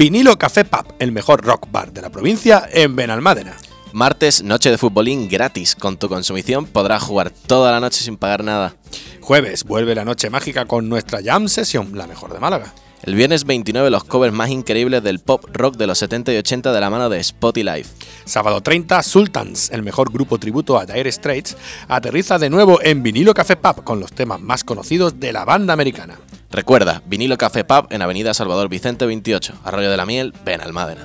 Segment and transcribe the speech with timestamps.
[0.00, 3.54] Vinilo Café Pub, el mejor rock bar de la provincia en Benalmádena.
[3.92, 5.76] Martes, noche de futbolín gratis.
[5.76, 8.74] Con tu consumición podrás jugar toda la noche sin pagar nada.
[9.20, 12.72] Jueves, vuelve la noche mágica con nuestra Jam Session, la mejor de Málaga.
[13.02, 16.72] El viernes 29 los covers más increíbles del pop rock de los 70 y 80
[16.72, 17.90] de la mano de Spotty Life.
[18.24, 21.58] Sábado 30, Sultans, el mejor grupo tributo a Dire Straits,
[21.88, 25.74] aterriza de nuevo en Vinilo Café Pub con los temas más conocidos de la banda
[25.74, 26.18] americana.
[26.50, 31.02] Recuerda, Vinilo Café Pub en Avenida Salvador Vicente 28, Arroyo de la Miel, Benalmádena.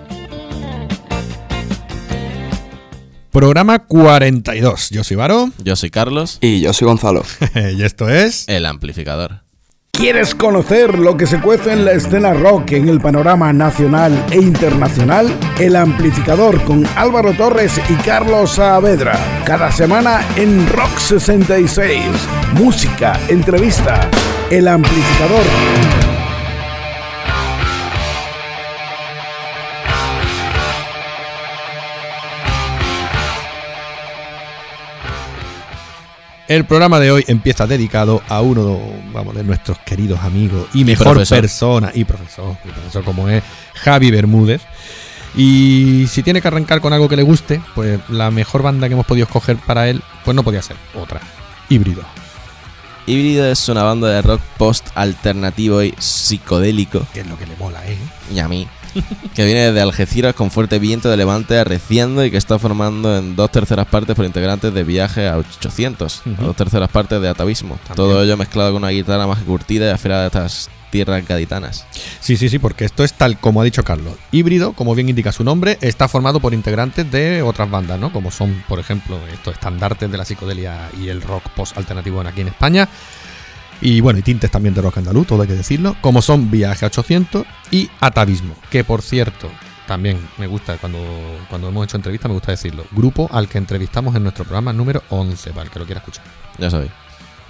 [3.31, 4.89] Programa 42.
[4.89, 5.49] Yo soy Varo.
[5.63, 6.37] Yo soy Carlos.
[6.41, 7.23] Y yo soy Gonzalo.
[7.77, 8.47] y esto es...
[8.47, 9.41] El Amplificador.
[9.91, 14.37] ¿Quieres conocer lo que se cuece en la escena rock en el panorama nacional e
[14.37, 15.27] internacional?
[15.59, 19.17] El Amplificador con Álvaro Torres y Carlos Saavedra.
[19.45, 22.01] Cada semana en Rock 66.
[22.53, 24.09] Música, entrevista.
[24.51, 25.43] El Amplificador.
[36.47, 38.79] El programa de hoy empieza dedicado a uno
[39.11, 43.43] vamos, de nuestros queridos amigos y mejor persona y profesor, y profesor como es
[43.73, 44.61] Javi Bermúdez.
[45.35, 48.93] Y si tiene que arrancar con algo que le guste, pues la mejor banda que
[48.93, 51.19] hemos podido escoger para él, pues no podía ser otra.
[51.67, 52.03] Híbrido.
[53.07, 57.05] Híbrido es una banda de rock post alternativo y psicodélico.
[57.13, 57.97] Que es lo que le mola, ¿eh?
[58.33, 58.67] Y a mí.
[59.35, 63.35] que viene de Algeciras con fuerte viento de levante arreciando y que está formando en
[63.35, 67.77] dos terceras partes por integrantes de Viaje a 800, dos terceras partes de Atavismo.
[67.95, 71.85] Todo ello mezclado con una guitarra más curtida y afilada de estas tierras gaditanas.
[72.21, 74.13] Sí, sí, sí, porque esto es tal como ha dicho Carlos.
[74.31, 78.13] Híbrido, como bien indica su nombre, está formado por integrantes de otras bandas, ¿no?
[78.13, 82.39] Como son, por ejemplo, estos estandartes de la psicodelia y el rock post alternativo aquí
[82.39, 82.87] en España.
[83.81, 86.85] Y bueno, y tintes también de rock andaluz, todo hay que decirlo, como son Viaje
[86.85, 89.51] a 800 y Atavismo, que por cierto,
[89.87, 90.99] también me gusta, cuando,
[91.49, 95.03] cuando hemos hecho entrevistas me gusta decirlo, grupo al que entrevistamos en nuestro programa número
[95.09, 96.23] 11, para el que lo quiera escuchar.
[96.57, 96.91] Ya sabéis.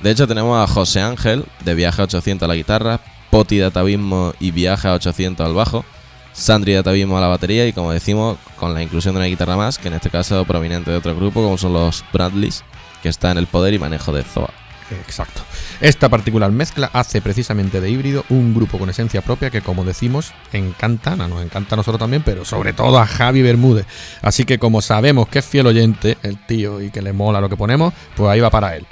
[0.01, 2.99] De hecho tenemos a José Ángel, de Viaje a 800 a la guitarra,
[3.35, 5.83] Poti de Atavismo y Viaje a 800 al bajo,
[6.31, 9.57] Sandri de Atavismo a la batería y como decimos, con la inclusión de una guitarra
[9.57, 12.63] más, que en este caso prominente de otro grupo, como son los Bradleys,
[13.03, 14.51] que está en el poder y manejo de Zoa.
[14.89, 15.41] Exacto.
[15.81, 20.31] Esta particular mezcla hace precisamente de híbrido un grupo con esencia propia que, como decimos,
[20.53, 23.85] encanta, nos encanta a nosotros también, pero sobre todo a Javi Bermúdez.
[24.21, 27.49] Así que como sabemos que es fiel oyente el tío y que le mola lo
[27.49, 28.87] que ponemos, pues ahí va para él.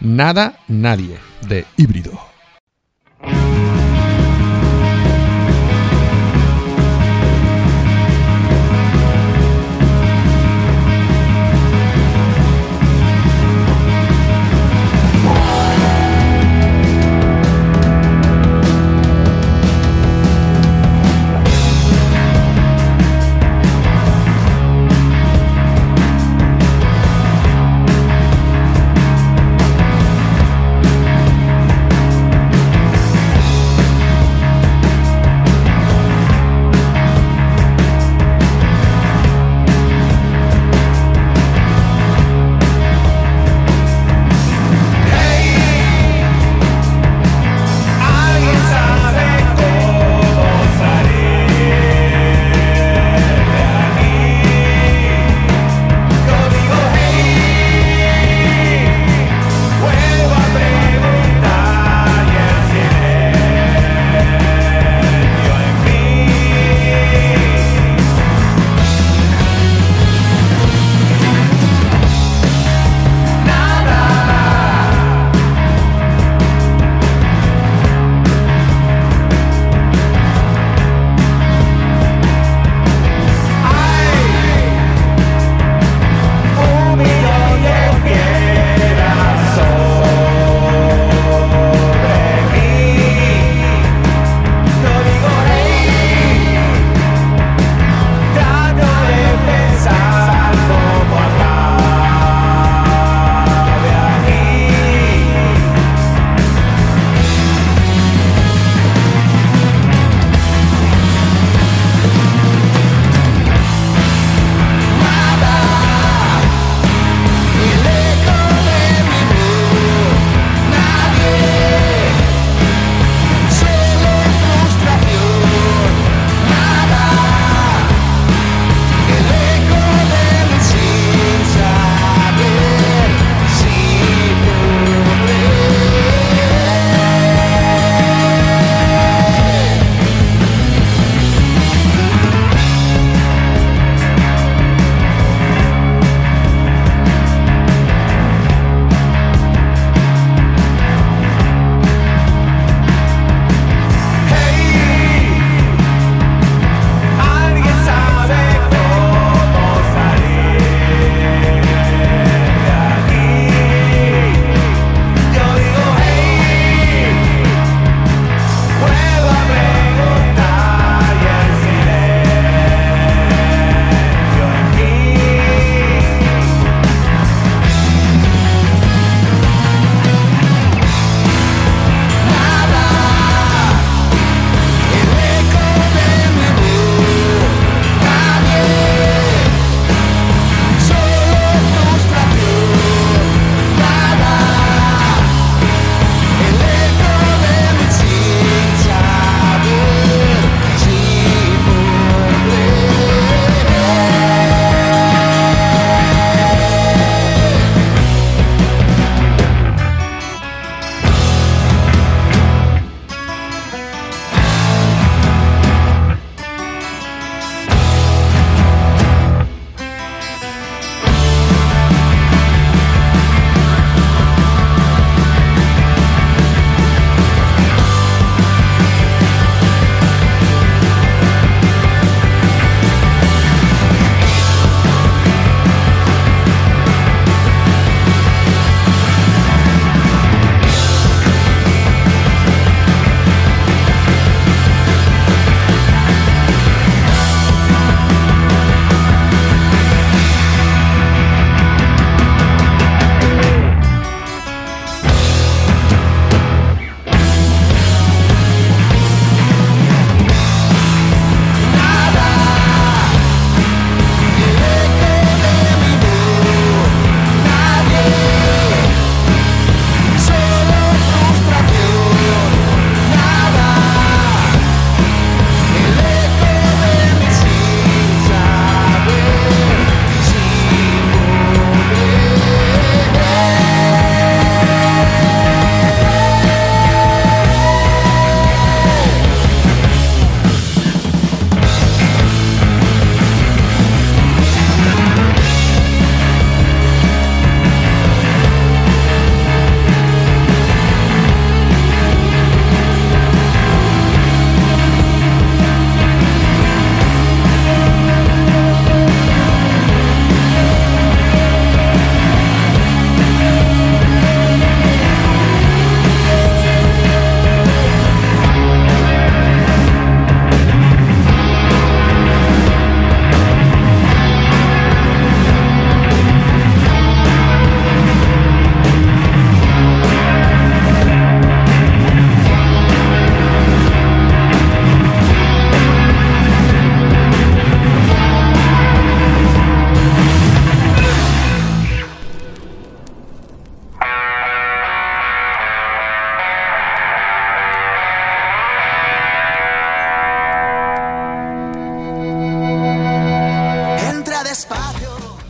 [0.00, 2.32] Nada, nadie de híbrido.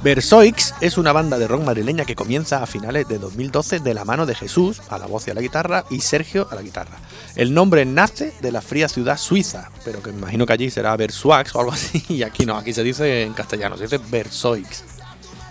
[0.03, 4.05] Versoix es una banda de rock madrileña que comienza a finales de 2012 de la
[4.05, 6.99] mano de Jesús a la voz y a la guitarra y Sergio a la guitarra.
[7.37, 10.97] El nombre nace de la fría ciudad suiza, pero que me imagino que allí será
[10.97, 14.83] Versoix o algo así, y aquí no, aquí se dice en castellano, se dice Versoix.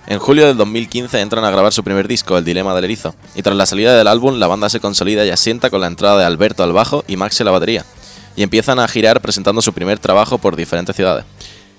[0.07, 3.43] En julio del 2015 entran a grabar su primer disco, El Dilema del Erizo, y
[3.43, 6.25] tras la salida del álbum la banda se consolida y asienta con la entrada de
[6.25, 7.85] Alberto al bajo y Max a la batería,
[8.35, 11.23] y empiezan a girar presentando su primer trabajo por diferentes ciudades.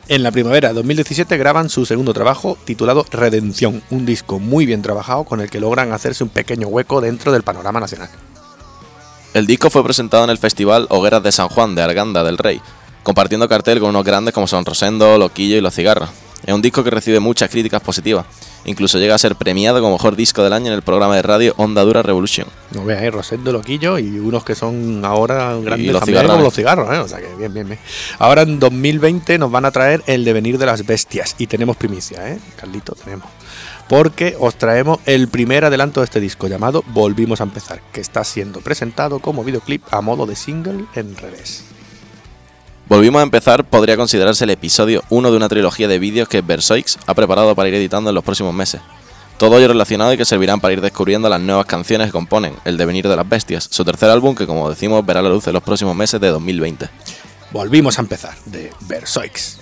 [0.08, 4.82] En la primavera de 2017 graban su segundo trabajo titulado Redención, un disco muy bien
[4.82, 8.10] trabajado con el que logran hacerse un pequeño hueco dentro del panorama nacional.
[9.32, 12.60] El disco fue presentado en el festival Hogueras de San Juan de Arganda del Rey,
[13.04, 16.10] compartiendo cartel con unos grandes como son Rosendo, Loquillo y Los Cigarros.
[16.44, 18.26] Es un disco que recibe muchas críticas positivas.
[18.64, 21.54] Incluso llega a ser premiado como mejor disco del año en el programa de radio
[21.56, 22.46] Onda Dura Revolution.
[22.72, 23.10] No veas, ¿eh?
[23.10, 26.98] Rosendo Loquillo y unos que son ahora grandes los como los cigarros, ¿eh?
[26.98, 27.80] O sea que bien, bien, bien.
[28.18, 32.28] Ahora en 2020 nos van a traer el devenir de las bestias y tenemos primicia,
[32.28, 32.38] ¿eh?
[32.56, 33.28] Carlito, tenemos.
[33.88, 38.24] Porque os traemos el primer adelanto de este disco llamado Volvimos a empezar, que está
[38.24, 41.71] siendo presentado como videoclip a modo de single en revés.
[42.92, 46.98] Volvimos a empezar podría considerarse el episodio 1 de una trilogía de vídeos que Versoix
[47.06, 48.82] ha preparado para ir editando en los próximos meses.
[49.38, 52.76] Todo ello relacionado y que servirán para ir descubriendo las nuevas canciones que componen El
[52.76, 55.62] Devenir de las Bestias, su tercer álbum que como decimos verá la luz en los
[55.62, 56.90] próximos meses de 2020.
[57.50, 59.56] Volvimos a empezar, de Versoix.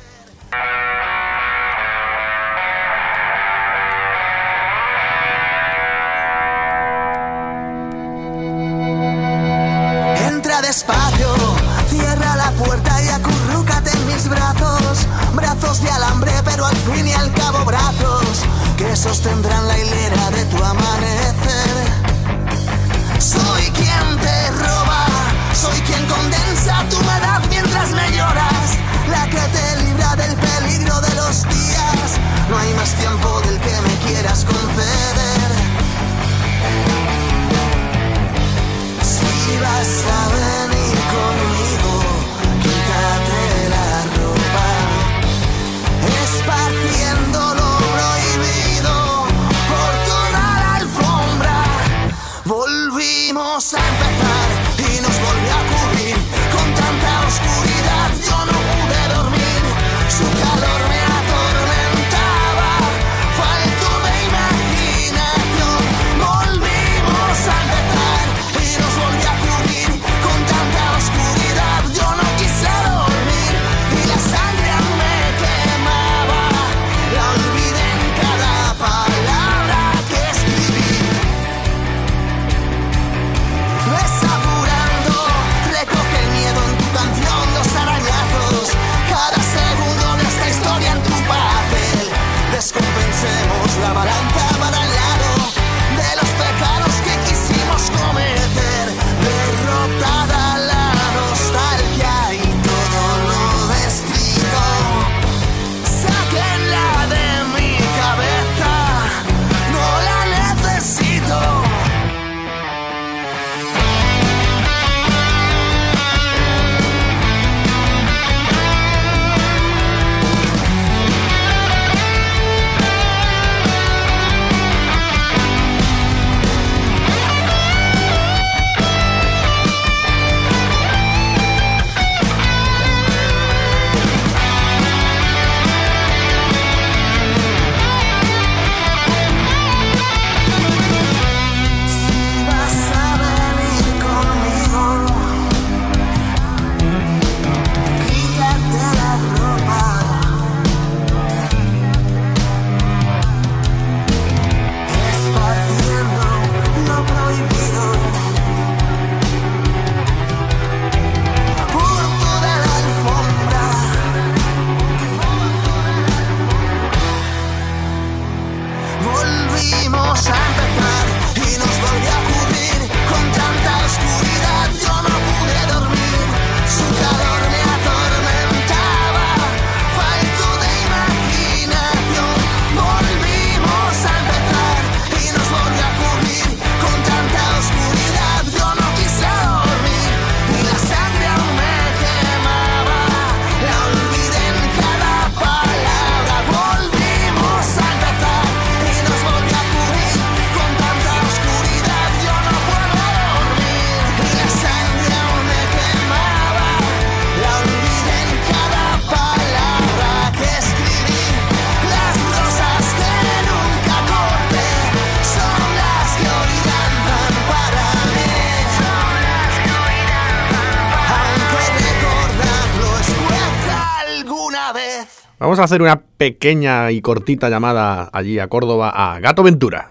[225.60, 229.90] Vamos a hacer una pequeña y cortita llamada allí a Córdoba a Gato Ventura.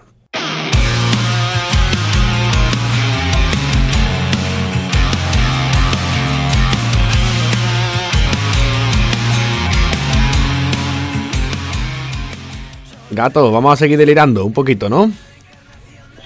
[13.12, 15.12] Gato, vamos a seguir delirando un poquito, ¿no?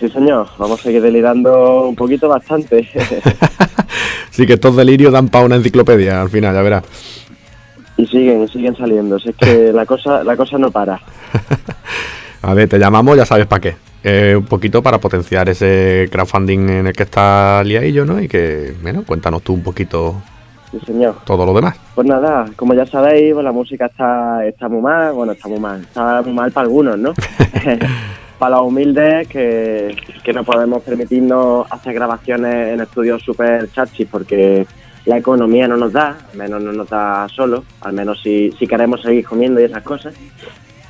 [0.01, 2.89] Sí, señor, vamos a seguir delirando un poquito bastante.
[4.31, 6.85] sí, que estos delirios dan para una enciclopedia al final, ya verás.
[7.97, 9.17] Y siguen, siguen saliendo.
[9.17, 11.01] Es que la cosa, la cosa no para.
[12.43, 13.77] A ver, te llamamos, ya sabes para qué.
[14.03, 18.21] Eh, un poquito para potenciar ese crowdfunding en el que está Liaillo, ¿no?
[18.21, 20.23] Y que, bueno, cuéntanos tú un poquito
[20.71, 21.17] Sí, señor.
[21.25, 21.77] todo lo demás.
[21.95, 25.59] Pues nada, como ya sabéis, pues la música está, está muy mal, bueno, está muy
[25.59, 27.15] mal, está muy mal para algunos, ¿no?
[28.39, 34.67] para los humildes que, que no podemos permitirnos hacer grabaciones en estudios súper chachis porque
[35.06, 38.66] la economía no nos da, al menos no nos da solo, al menos si, si
[38.66, 40.14] queremos seguir comiendo y esas cosas,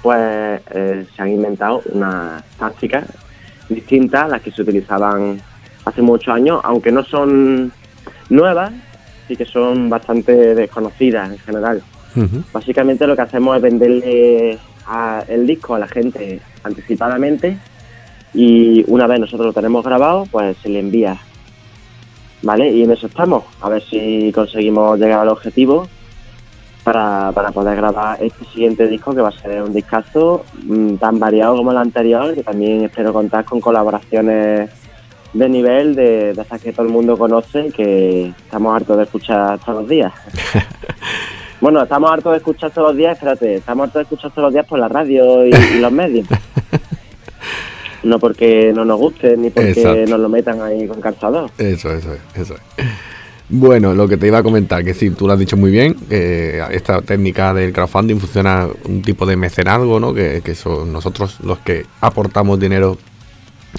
[0.03, 3.05] pues eh, se han inventado unas tácticas
[3.69, 5.41] distintas a las que se utilizaban
[5.85, 7.73] hace muchos años, aunque no son
[8.31, 8.73] nuevas,
[9.27, 11.83] sí que son bastante desconocidas en general.
[12.53, 17.57] Básicamente lo que hacemos es venderle a- el disco a la gente anticipadamente
[18.33, 21.17] y una vez nosotros lo tenemos grabado, pues se le envía.
[22.45, 22.71] ¿Vale?
[22.71, 23.45] Y en eso estamos.
[23.61, 25.89] A ver si conseguimos llegar al objetivo
[26.85, 31.19] para, para poder grabar este siguiente disco que va a ser un discazo mm, tan
[31.19, 34.71] variado como el anterior, que también espero contar con colaboraciones
[35.33, 39.03] de nivel de, de esas que todo el mundo conoce y que estamos hartos de
[39.05, 40.13] escuchar todos los días.
[41.61, 44.53] Bueno, estamos hartos de escuchar todos los días, espérate, estamos hartos de escuchar todos los
[44.53, 46.29] días por la radio y, y los medios.
[48.05, 50.11] No porque no nos guste, ni porque Exacto.
[50.11, 51.51] nos lo metan ahí con calzador.
[51.59, 52.85] Eso, eso es, eso es.
[53.49, 55.95] Bueno, lo que te iba a comentar, que sí, tú lo has dicho muy bien,
[56.09, 60.15] que esta técnica del crowdfunding funciona un tipo de mecenazgo, ¿no?
[60.15, 62.97] Que, que son nosotros los que aportamos dinero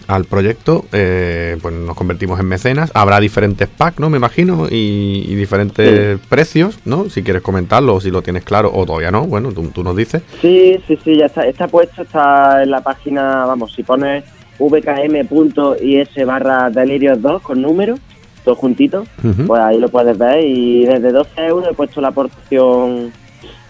[0.08, 2.92] al proyecto, eh, pues nos convertimos en mecenas.
[2.94, 4.10] Habrá diferentes packs, ¿no?
[4.10, 7.10] Me imagino, y, y diferentes precios, ¿no?
[7.10, 9.96] Si quieres comentarlo o si lo tienes claro o todavía no, bueno, tú, tú nos
[9.96, 10.22] dices.
[10.42, 14.24] Sí, sí, sí, ya está, está puesto, está en la página, vamos, si pones
[14.60, 17.96] vkm.is barra delirios 2 con número,
[18.44, 19.48] todo juntito, Ujú.
[19.48, 23.12] pues ahí lo puedes ver y desde 12 euros he puesto la aportación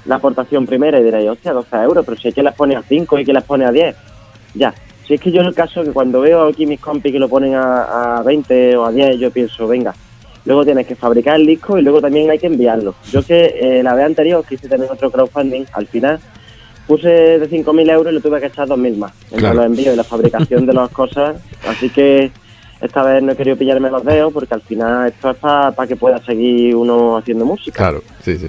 [0.05, 2.84] la aportación primera y diréis, hostia, 12 euros, pero si es que las pone a
[2.84, 3.96] 5 y que las pone a 10,
[4.53, 4.72] ya.
[5.08, 7.30] Si es que yo en el caso que cuando veo aquí mis compis que lo
[7.30, 9.94] ponen a, a 20 o a 10, yo pienso, venga,
[10.46, 12.96] luego tienes que fabricar el disco y luego también hay que enviarlo.
[13.12, 16.20] Yo que eh, la vez anterior quise tener otro crowdfunding, al final
[16.88, 19.56] puse de 5.000 euros y le tuve que echar 2.000 más entre Claro.
[19.56, 21.36] los envíos y la fabricación de las cosas.
[21.68, 22.32] Así que
[22.82, 25.96] esta vez no he querido pillarme los dedos porque al final esto es para que
[25.96, 27.76] pueda seguir uno haciendo música.
[27.78, 28.48] Claro, sí, sí.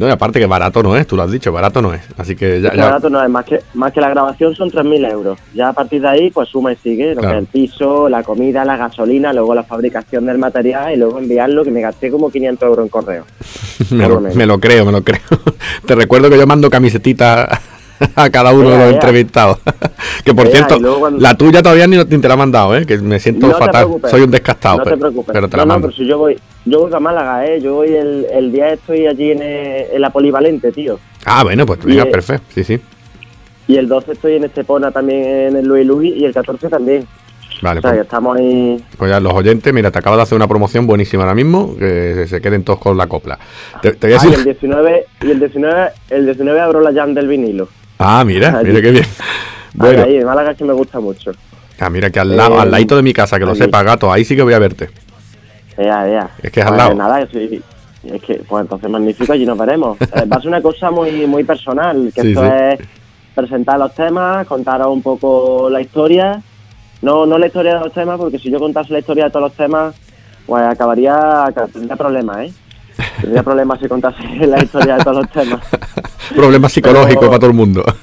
[0.00, 2.00] No, y aparte que barato no es, tú lo has dicho, barato no es.
[2.16, 5.04] Así que ya, ya- barato no es más que, más que la grabación son 3.000
[5.12, 5.38] euros.
[5.52, 7.28] Ya a partir de ahí, pues suma y sigue, lo Claro.
[7.36, 11.18] que es el piso, la comida, la gasolina, luego la fabricación del material y luego
[11.18, 13.24] enviarlo, que me gasté como 500 euros en correo.
[13.90, 15.20] Me lo, me lo creo, me lo creo.
[15.86, 17.46] Te recuerdo que yo mando camisetitas
[18.16, 18.90] a cada uno de los ea.
[18.90, 19.58] entrevistados.
[20.24, 22.86] que por Ea, cierto, cuando- la tuya todavía ni, te la he mandado, ¿eh?
[22.86, 23.88] que me siento No fatal.
[24.10, 25.32] Soy un descastado, no pero, te preocupes.
[25.32, 25.88] pero te la no, mando.
[25.88, 27.60] pero si yo voy, yo voy a Málaga, ¿eh?
[27.60, 30.98] Yo voy el, el día estoy allí en, en la polivalente, tío.
[31.24, 32.46] Ah, bueno, pues venga, eh, perfecto.
[32.54, 32.80] Sí, sí.
[33.68, 37.06] Y el 12 estoy en Estepona también en el Louis Louis y el 14 también.
[37.62, 38.82] Vale, o sea, pues, estamos ahí.
[38.96, 42.14] pues ya los oyentes, mira, te acabo de hacer una promoción buenísima ahora mismo, que
[42.14, 43.38] se, se queden todos con la copla.
[43.82, 47.12] Te, te voy a Ah, el 19, y el 19, el 19 abro la jam
[47.12, 47.68] del vinilo.
[48.02, 48.68] Ah, mira, Allí.
[48.68, 49.04] mira qué bien.
[49.74, 51.32] Bueno, Ahí, en Málaga que me gusta mucho.
[51.78, 53.60] ah, mira que al lado, Eh, al ladito de mi casa, que lo allí.
[53.60, 54.88] sepa, gato, ahí sí que voy a verte.
[55.76, 56.30] Ya, ya.
[56.42, 56.94] Es que es al lado.
[56.94, 57.60] Nada, sí.
[58.04, 59.98] Es que, pues entonces magnífico, allí nos veremos.
[60.00, 62.48] Eh, va a ser una cosa muy, muy personal, que Sí, esto sí.
[62.50, 62.78] es
[63.34, 66.40] presentar los temas, contaros un poco la historia.
[67.02, 69.44] No, no la historia de los temas, porque si yo contase la historia de todos
[69.48, 69.94] los temas,
[70.46, 72.52] pues acabaría, tendría problemas, ¿eh?
[73.20, 75.60] Tendría problemas si contase la historia de todos los temas.
[76.34, 77.84] Problemas psicológicos Pero- para todo el mundo.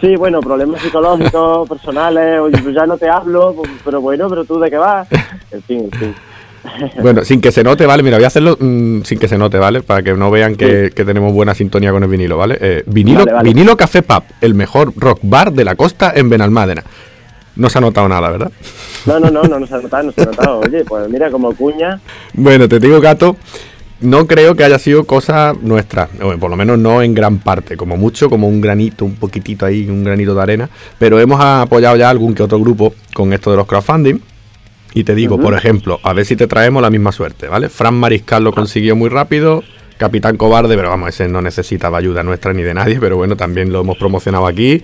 [0.00, 4.58] Sí, bueno, problemas psicológicos, personales, oye, pues ya no te hablo, pero bueno, pero tú
[4.58, 5.06] de qué vas.
[5.52, 6.14] En fin, en fin.
[7.00, 8.02] Bueno, sin que se note, ¿vale?
[8.02, 9.82] Mira, voy a hacerlo mm, sin que se note, ¿vale?
[9.82, 12.58] Para que no vean que, que tenemos buena sintonía con el vinilo, ¿vale?
[12.60, 13.48] Eh, vinilo, Vale, vale.
[13.48, 16.82] vinilo Café Pub, el mejor rock bar de la costa en Benalmádena.
[17.54, 18.50] No se ha notado nada, ¿verdad?
[19.06, 20.58] No, no, no, no, no se ha notado, no se ha notado.
[20.60, 22.00] Oye, pues mira, como cuña,
[22.34, 23.36] Bueno, te digo, gato,
[24.00, 26.08] no creo que haya sido cosa nuestra,
[26.40, 29.88] por lo menos no en gran parte, como mucho, como un granito, un poquitito ahí,
[29.88, 33.56] un granito de arena, pero hemos apoyado ya algún que otro grupo con esto de
[33.56, 34.20] los crowdfunding.
[34.94, 37.68] Y te digo, por ejemplo, a ver si te traemos la misma suerte, ¿vale?
[37.68, 39.62] Fran Mariscal lo consiguió muy rápido,
[39.98, 43.70] Capitán Cobarde, pero vamos, ese no necesitaba ayuda nuestra ni de nadie, pero bueno, también
[43.70, 44.82] lo hemos promocionado aquí.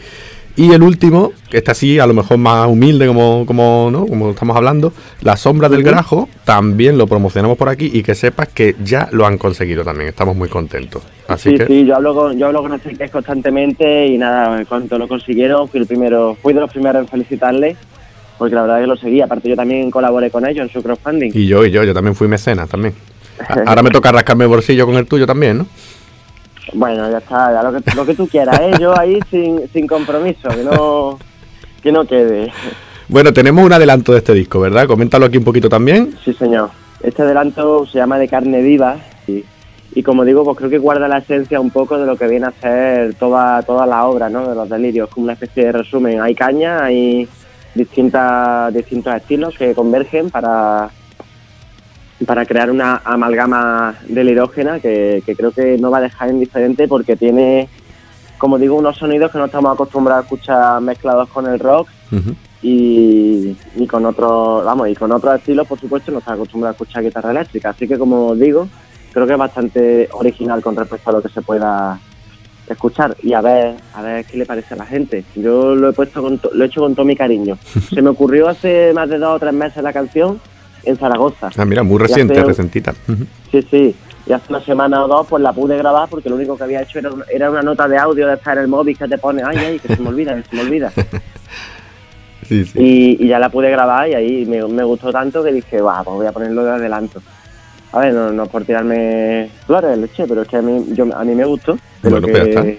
[0.57, 4.07] Y el último, que está así, a lo mejor más humilde como, como, ¿no?
[4.07, 8.49] como estamos hablando, La Sombra del Grajo, también lo promocionamos por aquí y que sepas
[8.49, 11.03] que ya lo han conseguido también, estamos muy contentos.
[11.27, 14.65] Así sí, que, sí, yo hablo con, yo hablo con Enrique constantemente y nada, en
[14.67, 17.77] cuanto lo consiguieron, fui el primero, fui de los primeros en felicitarle,
[18.39, 20.85] porque la verdad es que lo seguía, aparte yo también colaboré con ellos en su
[20.85, 21.33] crowdfunding.
[21.35, 22.95] y yo, y yo, yo también fui mecenas también.
[23.67, 25.67] Ahora me toca rascarme el bolsillo con el tuyo también, ¿no?
[26.73, 28.73] Bueno, ya está, ya lo que, lo que tú quieras, ¿eh?
[28.81, 31.19] yo ahí sin, sin compromiso, que no,
[31.83, 32.53] que no quede.
[33.09, 34.87] Bueno, tenemos un adelanto de este disco, ¿verdad?
[34.87, 36.17] Coméntalo aquí un poquito también.
[36.25, 36.71] Sí, señor.
[37.03, 38.97] Este adelanto se llama De carne viva
[39.27, 39.45] y,
[39.95, 42.47] y como digo, pues creo que guarda la esencia un poco de lo que viene
[42.47, 44.49] a ser toda, toda la obra, ¿no?
[44.49, 46.23] De los delirios, como una especie de resumen.
[46.23, 47.29] Hay caña, hay
[47.75, 50.91] distintas, distintos estilos que convergen para,
[52.27, 57.17] para crear una amalgama delirógena que, que creo que no va a dejar indiferente porque
[57.17, 57.69] tiene,
[58.39, 61.89] como digo, unos sonidos que no estamos acostumbrados a escuchar mezclados con el rock
[62.63, 66.73] y, y con otros vamos y con otros estilos por supuesto no está acostumbrado a
[66.73, 67.71] escuchar guitarra eléctrica.
[67.71, 68.69] Así que como digo
[69.13, 71.99] creo que es bastante original con respecto a lo que se pueda
[72.69, 73.17] escuchar.
[73.23, 75.25] Y a ver a ver qué le parece a la gente.
[75.35, 77.59] Yo lo he puesto con to- lo he hecho con todo mi cariño.
[77.93, 80.41] Se me ocurrió hace más de dos o tres meses la canción
[80.87, 82.95] en Zaragoza Ah, mira, muy reciente, hace- recentita.
[83.51, 83.95] Sí, sí.
[84.27, 86.81] Y hace una semana o dos pues la pude grabar porque lo único que había
[86.83, 89.19] hecho era, una- era una nota de audio de estar en el móvil que te
[89.19, 90.93] pone, ay, ay, que se me olvida, que se me olvida.
[92.47, 92.79] Sí, sí.
[92.79, 96.03] Y, y ya la pude grabar y ahí me, me gustó tanto que dije, va,
[96.05, 97.23] pues voy a ponerlo de adelanto.
[97.93, 101.25] A ver, no, no por tirarme flores, leche, pero es que a mí, yo, a
[101.25, 101.73] mí me gustó.
[101.75, 102.63] De, Bueno, lo, pues ya está.
[102.65, 102.71] que,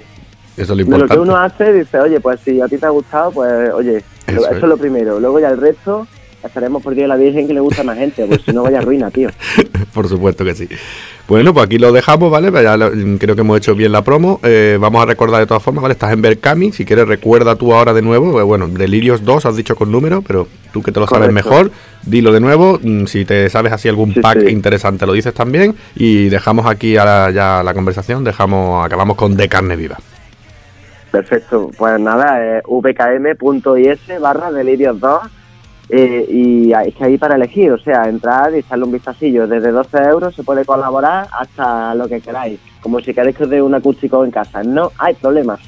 [0.58, 1.14] Eso es lo de lo importante.
[1.16, 4.38] que uno hace, dice, oye, pues si a ti te ha gustado, pues oye, Eso
[4.42, 4.58] eso, es.
[4.58, 5.20] es lo primero.
[5.20, 6.06] Luego ya el resto,
[6.48, 8.64] estaremos por Dios de la Virgen que le gusta a más gente, pues si no
[8.64, 9.30] vaya ruina, tío.
[9.94, 10.68] Por supuesto que sí.
[11.28, 12.52] Bueno, pues aquí lo dejamos, ¿vale?
[12.62, 14.40] Ya lo- creo que hemos hecho bien la promo.
[14.44, 15.94] Eh, vamos a recordar de todas formas, ¿vale?
[15.94, 16.72] Estás en Berkami.
[16.74, 18.40] Si quieres, recuerda tú ahora de nuevo.
[18.40, 21.72] Eh, bueno, Delirios 2 has dicho con número, pero tú que te lo sabes mejor,
[22.04, 22.78] dilo de nuevo.
[22.82, 24.48] Mm, Si te sabes así algún Sí, pack sí.
[24.50, 25.76] interesante, lo dices también.
[25.96, 28.24] Y dejamos aquí ahora ya la conversación.
[28.26, 29.98] Dejamos, acabamos con De Carne Viva.
[31.12, 35.22] Perfecto, pues nada, eh, vkm.is barra delirios 2
[35.90, 39.48] eh, y hay- es que ahí para elegir, o sea, entrar y echarle un vistacillo.
[39.48, 43.50] Desde 12 euros se puede colaborar hasta lo que queráis, como si queréis que os
[43.50, 44.64] dé un acústico en casa.
[44.64, 45.58] No hay problema.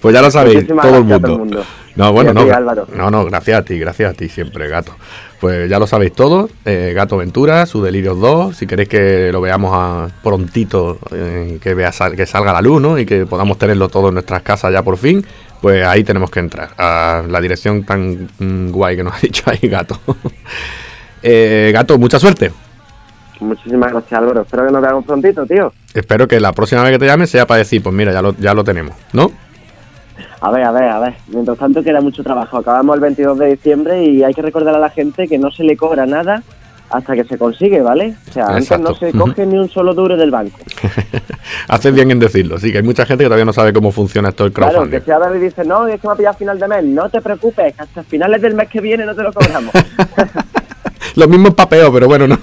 [0.00, 1.20] Pues ya lo sabéis, todo el, mundo.
[1.20, 1.64] todo el mundo.
[1.94, 2.50] No, bueno, no, ti,
[2.96, 4.92] no, no, gracias a ti, gracias a ti siempre, gato.
[5.40, 9.40] Pues ya lo sabéis todo, eh, Gato Ventura, su Delirios 2, si queréis que lo
[9.40, 12.98] veamos a prontito, eh, que, vea que salga a la luz, ¿no?
[12.98, 15.24] Y que podamos tenerlo todo en nuestras casas ya por fin,
[15.62, 19.44] pues ahí tenemos que entrar, a la dirección tan mm, guay que nos ha dicho
[19.46, 19.98] ahí, Gato.
[21.22, 22.50] Eh, gato, mucha suerte.
[23.40, 24.40] Muchísimas gracias, Álvaro.
[24.40, 25.70] Espero que nos veamos prontito, tío.
[25.92, 28.34] Espero que la próxima vez que te llame sea para decir, pues mira, ya lo,
[28.38, 29.30] ya lo tenemos, ¿no?
[30.40, 31.14] A ver, a ver, a ver.
[31.28, 32.58] Mientras tanto queda mucho trabajo.
[32.58, 35.64] Acabamos el 22 de diciembre y hay que recordar a la gente que no se
[35.64, 36.42] le cobra nada
[36.90, 38.16] hasta que se consigue, ¿vale?
[38.28, 40.58] O sea, antes no se coge ni un solo duro del banco.
[41.68, 44.30] Haces bien en decirlo, sí, que hay mucha gente que todavía no sabe cómo funciona
[44.30, 44.98] esto del Claro, crowdfunding.
[44.98, 46.84] que si ahora me dice, no, es que me ha pillado a final de mes,
[46.84, 49.72] no te preocupes, hasta finales del mes que viene no te lo cobramos.
[51.16, 52.38] Lo mismo es papeo, pero bueno, no.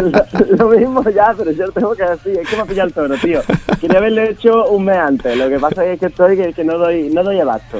[0.00, 2.94] lo, lo mismo ya, pero yo tengo que decir, es que me ha pillado el
[2.94, 3.40] toro, tío.
[3.80, 6.78] Quería haberlo hecho un mes antes, lo que pasa es que estoy que, que no
[6.78, 7.78] doy no doy abasto.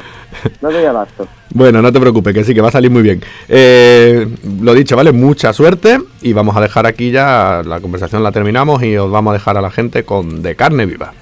[0.61, 1.27] No doy abasto.
[1.55, 3.23] Bueno, no te preocupes, que sí, que va a salir muy bien.
[3.49, 4.27] Eh,
[4.61, 5.13] lo dicho, ¿vale?
[5.13, 9.33] Mucha suerte y vamos a dejar aquí ya la conversación, la terminamos y os vamos
[9.33, 11.13] a dejar a la gente con De Carne Viva.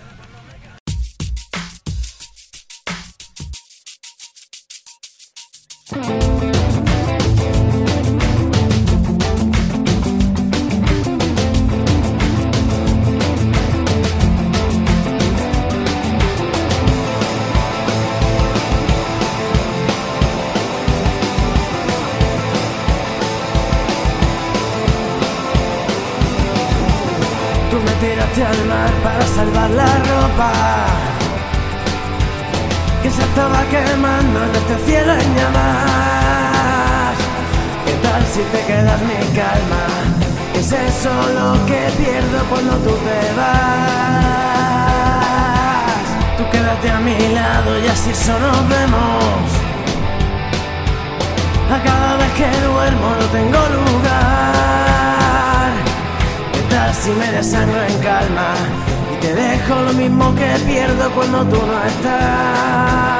[59.92, 63.19] Lo mismo que pierdo cuando tú no estás?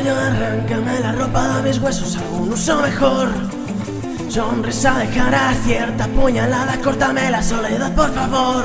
[0.00, 3.28] Arráncame la ropa de mis huesos, algún uso mejor.
[4.28, 8.64] Sonrisa de cara cierta, puñalada, córtame la soledad, por favor.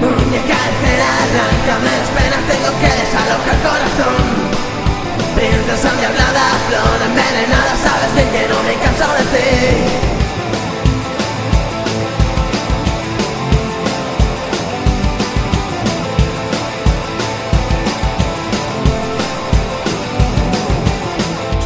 [0.00, 4.24] Muñeca de cera, arráncame las penas, tengo que desalojar el corazón.
[5.34, 10.17] Princesa endiablada, flor envenenada, sabes bien que no me canso de ti.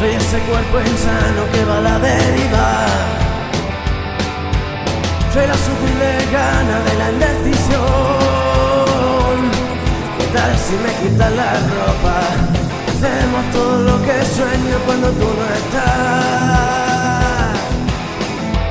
[0.03, 2.85] Soy ese cuerpo insano que va a la deriva.
[5.31, 7.79] Soy la sutil gana de la indecisión.
[10.17, 12.17] ¿Qué tal si me quitas la ropa?
[12.91, 15.93] Hacemos todo lo que sueño cuando tú no estás.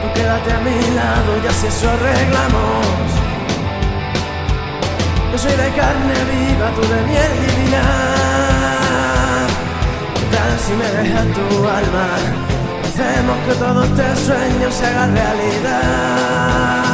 [0.02, 3.08] Tú quédate a mi lado y así eso arreglamos.
[5.32, 8.51] Yo soy de carne viva, tú de miel divina.
[10.32, 12.06] ¿Qué tal si me dejas tu alma?
[12.84, 16.91] Hacemos que todo este sueño se haga realidad.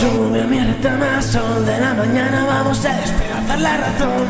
[0.00, 4.24] Sube mi retama, sol de la mañana, vamos a despedazar la razón.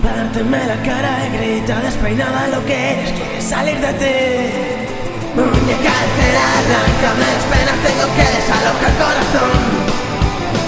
[0.00, 4.16] Párteme la cara y grita despeinada lo que eres, quieres salir de ti.
[5.34, 9.58] Muñeca de cera, arráncame las penas, tengo que desalojar corazón.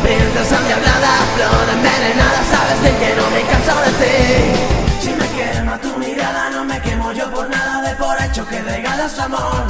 [0.03, 4.19] Princesa endiablada, flor envenenada, sabes bien que no me canso de ti.
[5.01, 8.61] Si me quema tu mirada, no me quemo yo por nada de por hecho que
[8.63, 9.63] regalas amor.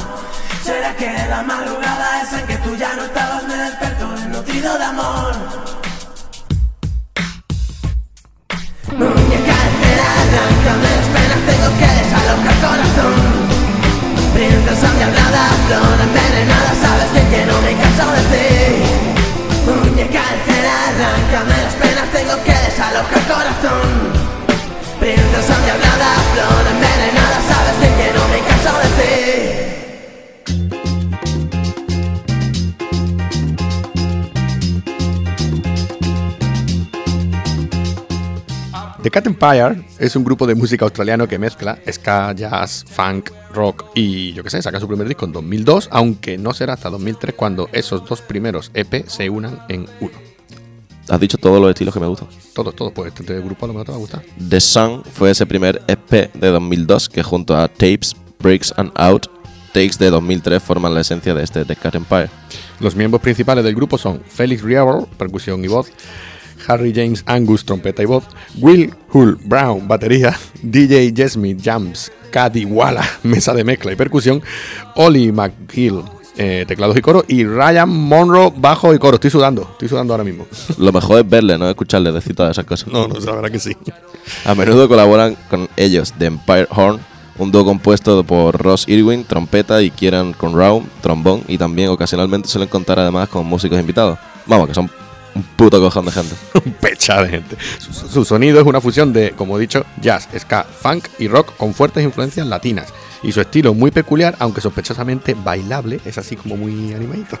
[0.63, 3.92] ¿Será que la madrugada esa en que tú ya no estabas me despertó
[4.43, 5.33] nutrido de amor?
[8.91, 13.19] Muñeca cera, arráncame las penas, tengo que desalojar corazón.
[14.33, 18.49] Princesa endiablada, flor envenenada, sabes bien que no me canso de ti.
[19.65, 23.87] Muñeca cera, arráncame las penas, tengo que desalojar corazón.
[24.99, 29.82] Princesa endiablada, flor envenenada, sabes bien que no me canso de ti.
[39.03, 43.83] The Cat Empire es un grupo de música australiano que mezcla ska, jazz, funk, rock
[43.93, 47.35] y yo qué sé, saca su primer disco en 2002, aunque no será hasta 2003
[47.35, 50.13] cuando esos dos primeros EP se unan en uno.
[51.09, 52.29] Has dicho todos los estilos que me gustan.
[52.53, 54.23] Todos, todos, pues este grupo a lo mejor te va a gustar.
[54.49, 59.27] The Sun fue ese primer EP de 2002 que junto a Tapes, Breaks and Out,
[59.73, 62.29] Takes de 2003 forman la esencia de este The Cat Empire.
[62.79, 65.91] Los miembros principales del grupo son Felix Riabor, percusión y voz,
[66.67, 68.23] Harry James Angus, trompeta y voz,
[68.59, 74.41] Will Hull Brown, batería, DJ Jesmith Jams, Caddy Walla, mesa de mezcla y percusión,
[74.95, 76.01] Ollie McGill,
[76.35, 79.15] eh, teclados y coro, y Ryan Monroe, bajo y coro.
[79.15, 80.47] Estoy sudando, estoy sudando ahora mismo.
[80.77, 82.91] Lo mejor es verle, no escucharle decir todas esas cosas.
[82.91, 83.75] No, no, la verdad que sí.
[84.45, 86.99] A menudo colaboran con ellos The Empire Horn,
[87.37, 92.69] un dúo compuesto por Ross Irwin, trompeta, y Kieran Conroe, trombón, y también ocasionalmente suelen
[92.69, 94.17] contar además con músicos invitados.
[94.45, 94.89] Vamos, que son
[95.35, 96.35] un puto cojón de gente.
[96.65, 97.57] Un pecha de gente.
[97.79, 101.55] Su, su sonido es una fusión de, como he dicho, jazz, ska, funk y rock
[101.57, 102.93] con fuertes influencias latinas.
[103.23, 107.37] Y su estilo muy peculiar, aunque sospechosamente bailable, es así como muy animadito.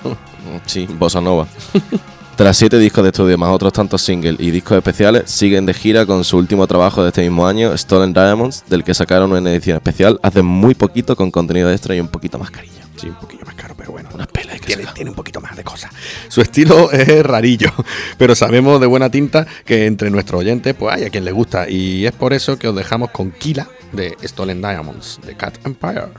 [0.65, 1.47] Sí, Bossa Nova.
[2.35, 6.07] Tras siete discos de estudio más otros tantos singles y discos especiales, siguen de gira
[6.07, 9.75] con su último trabajo de este mismo año, Stolen Diamonds, del que sacaron una edición
[9.75, 12.82] especial hace muy poquito con contenido extra y un poquito más cariño.
[12.95, 14.09] Sí, un poquillo más caro, pero bueno.
[14.13, 15.91] Una pela de que tiene, un poquito más de cosas.
[16.27, 17.71] Su estilo es rarillo,
[18.17, 21.69] pero sabemos de buena tinta que entre nuestros oyentes pues hay a quien le gusta.
[21.69, 26.09] Y es por eso que os dejamos con Kila de Stolen Diamonds, de Cat Empire.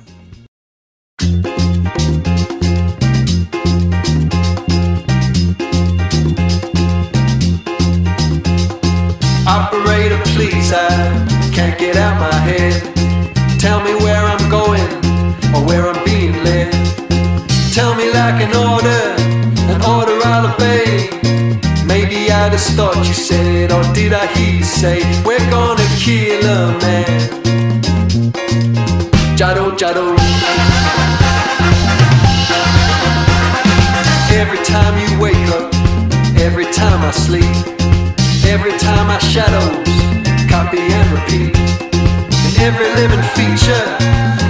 [9.46, 12.82] Operator, please, I can't get out my head.
[13.60, 14.82] Tell me where I'm going
[15.54, 16.03] or where I'm led.
[17.74, 19.02] Tell me like an order,
[19.72, 21.10] an order I'll obey.
[21.84, 26.46] Maybe I just thought you said, or did I hear you say, we're gonna kill
[26.46, 27.30] a man?
[29.36, 30.14] Jado, Jado.
[34.30, 35.74] Every time you wake up,
[36.38, 37.56] every time I sleep,
[38.46, 41.73] every time I shadows, copy and repeat.
[42.64, 43.84] Every living feature,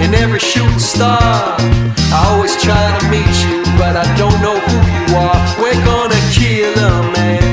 [0.01, 4.77] in every shooting star, I always try to meet you, but I don't know who
[4.95, 5.39] you are.
[5.59, 7.43] We're gonna kill a man.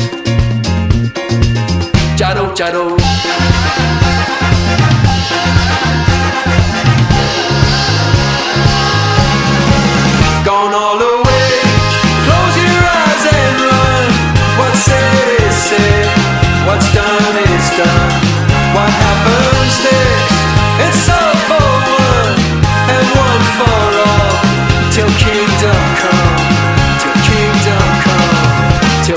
[2.16, 3.41] Jado, Jado.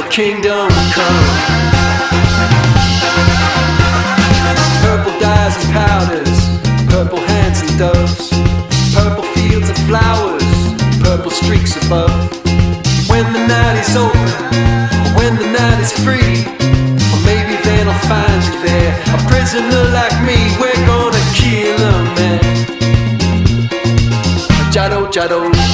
[0.10, 1.26] Kingdom come.
[4.82, 6.40] Purple dyes and powders,
[6.90, 8.30] purple hands and doves,
[8.94, 10.44] purple fields of flowers,
[11.02, 12.12] purple streaks above.
[13.10, 14.30] When the night is over,
[15.18, 16.44] when the night is free,
[17.12, 20.38] or maybe then I'll find you there, a prisoner like me.
[20.60, 22.40] We're gonna kill a man.
[24.72, 25.65] Jado, Jado.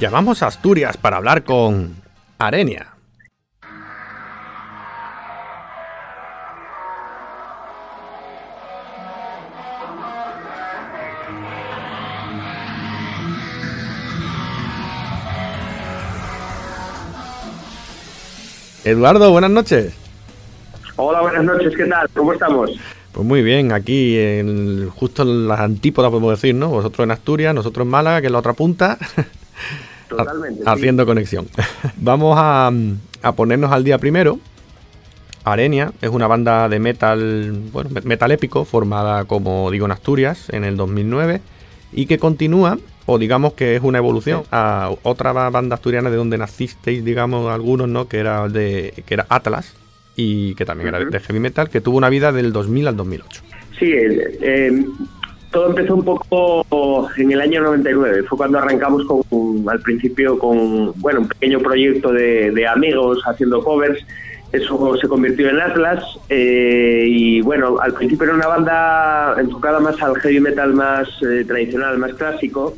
[0.00, 1.96] Llamamos a Asturias para hablar con
[2.38, 2.86] Arenia.
[18.84, 19.94] Eduardo, buenas noches.
[20.94, 22.08] Hola, buenas noches, ¿qué tal?
[22.14, 22.70] ¿Cómo estamos?
[23.10, 26.68] Pues muy bien, aquí en, justo en las antípodas podemos decir, ¿no?
[26.68, 28.96] Vosotros en Asturias, nosotros en Málaga, que es la otra punta,
[30.08, 30.62] Totalmente.
[30.62, 30.68] sí.
[30.68, 31.46] haciendo conexión.
[31.96, 32.70] Vamos a,
[33.22, 34.38] a ponernos al día primero.
[35.44, 40.48] Arenia es una banda de metal, bueno, me- metal épico, formada, como digo, en Asturias
[40.50, 41.40] en el 2009
[41.92, 46.16] y que continúa, o digamos que es una evolución a otra ba- banda asturiana de
[46.16, 48.08] donde nacisteis, digamos, algunos, ¿no?
[48.08, 49.72] Que era de que era Atlas
[50.16, 53.42] y que también era de- heavy metal, que tuvo una vida del 2000 al 2008.
[53.78, 54.84] Sí, eh,
[55.50, 58.24] todo empezó un poco en el año 99.
[58.24, 63.62] Fue cuando arrancamos con, al principio con bueno un pequeño proyecto de, de amigos haciendo
[63.62, 64.04] covers.
[64.52, 70.00] Eso se convirtió en Atlas eh, y bueno, al principio era una banda enfocada más
[70.02, 72.74] al heavy metal más eh, tradicional, más clásico.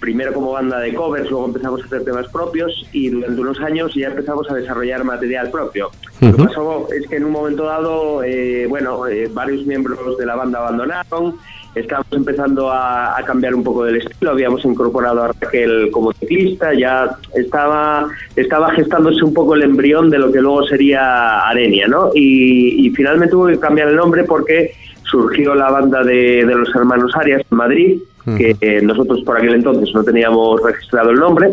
[0.00, 3.92] Primero como banda de covers, luego empezamos a hacer temas propios y durante unos años
[3.94, 5.90] ya empezamos a desarrollar material propio.
[6.20, 10.26] Lo que pasó es que en un momento dado, eh, bueno, eh, varios miembros de
[10.26, 11.36] la banda abandonaron,
[11.74, 16.74] estábamos empezando a, a cambiar un poco del estilo, habíamos incorporado a Raquel como ciclista,
[16.74, 22.10] ya estaba, estaba gestándose un poco el embrión de lo que luego sería Arenia, ¿no?
[22.14, 26.74] Y, y finalmente tuvo que cambiar el nombre porque surgió la banda de, de los
[26.74, 27.98] hermanos Arias en Madrid,
[28.36, 31.48] que eh, nosotros por aquel entonces no teníamos registrado el nombre.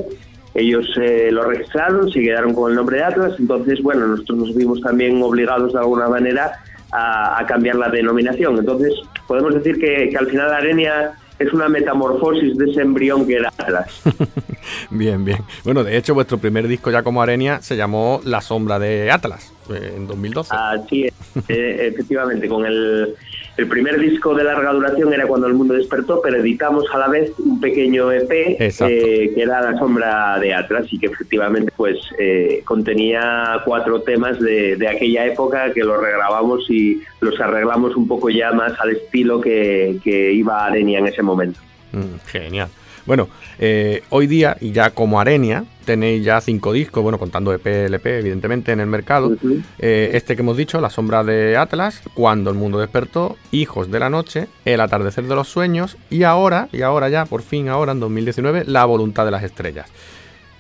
[0.54, 4.56] Ellos eh, lo registraron, se quedaron con el nombre de Atlas, entonces, bueno, nosotros nos
[4.56, 6.52] vimos también obligados de alguna manera
[6.92, 8.58] a, a cambiar la denominación.
[8.58, 8.94] Entonces,
[9.28, 13.50] podemos decir que, que al final Arenia es una metamorfosis de ese embrión que era
[13.58, 14.02] Atlas.
[14.90, 15.40] Bien, bien.
[15.64, 19.54] Bueno, de hecho, vuestro primer disco ya como Arenia se llamó La Sombra de Atlas,
[19.70, 20.56] eh, en 2012.
[20.56, 21.14] Así es,
[21.50, 23.16] eh, efectivamente, con el,
[23.58, 27.08] el primer disco de larga duración era cuando el mundo despertó, pero editamos a la
[27.08, 31.98] vez un pequeño EP eh, que era La Sombra de Atlas y que efectivamente pues
[32.20, 38.08] eh, contenía cuatro temas de, de aquella época que los regrabamos y los arreglamos un
[38.08, 41.60] poco ya más al estilo que, que iba Arenia en ese momento.
[41.94, 42.70] Mm, genial.
[43.06, 43.30] Bueno,
[43.60, 48.20] eh, hoy día, y ya como Arenia, tenéis ya cinco discos, bueno, contando EP, LP,
[48.20, 49.38] evidentemente, en el mercado.
[49.78, 54.00] Eh, este que hemos dicho, La Sombra de Atlas, Cuando el Mundo Despertó, Hijos de
[54.00, 57.92] la Noche, El Atardecer de los Sueños, y ahora, y ahora ya, por fin ahora,
[57.92, 59.90] en 2019, La Voluntad de las Estrellas.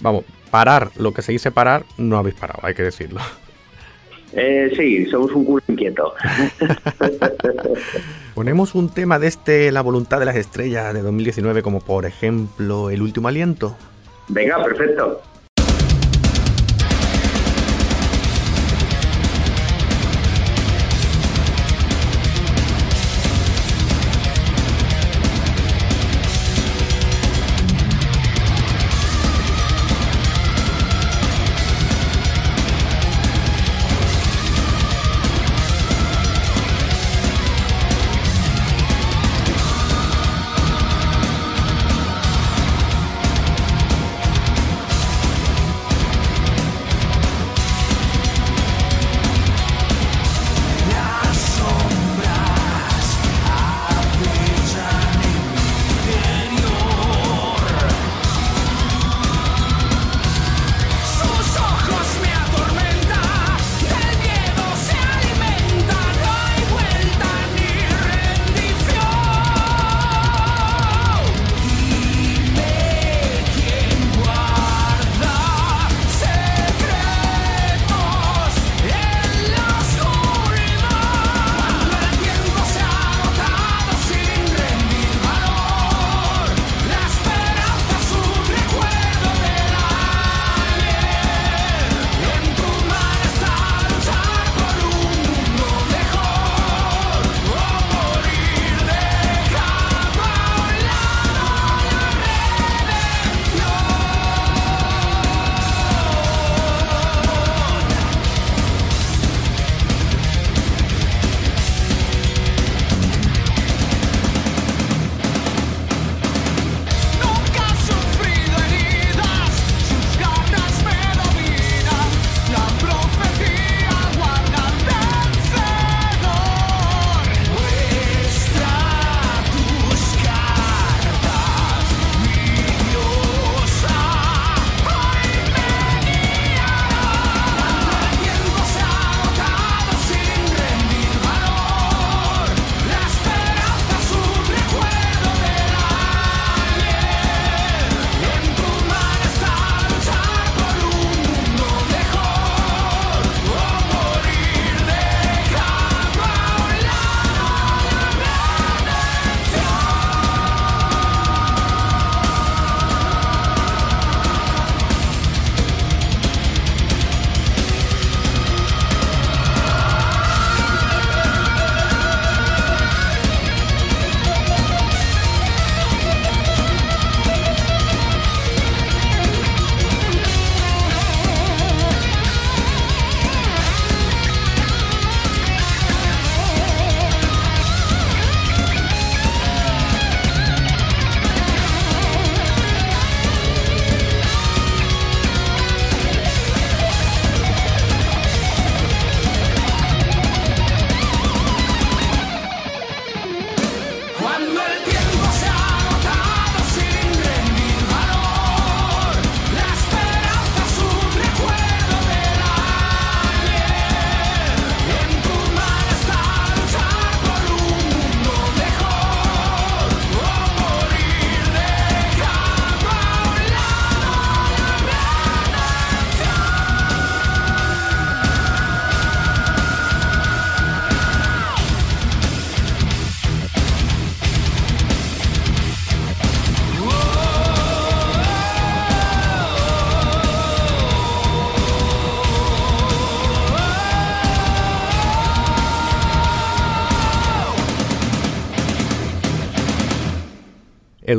[0.01, 3.21] Vamos, parar lo que se dice parar, no habéis parado, hay que decirlo.
[4.35, 6.13] Eh, sí, somos un culo inquieto.
[8.35, 12.89] Ponemos un tema de este La Voluntad de las Estrellas de 2019, como por ejemplo
[12.89, 13.77] El Último Aliento.
[14.27, 15.21] Venga, perfecto.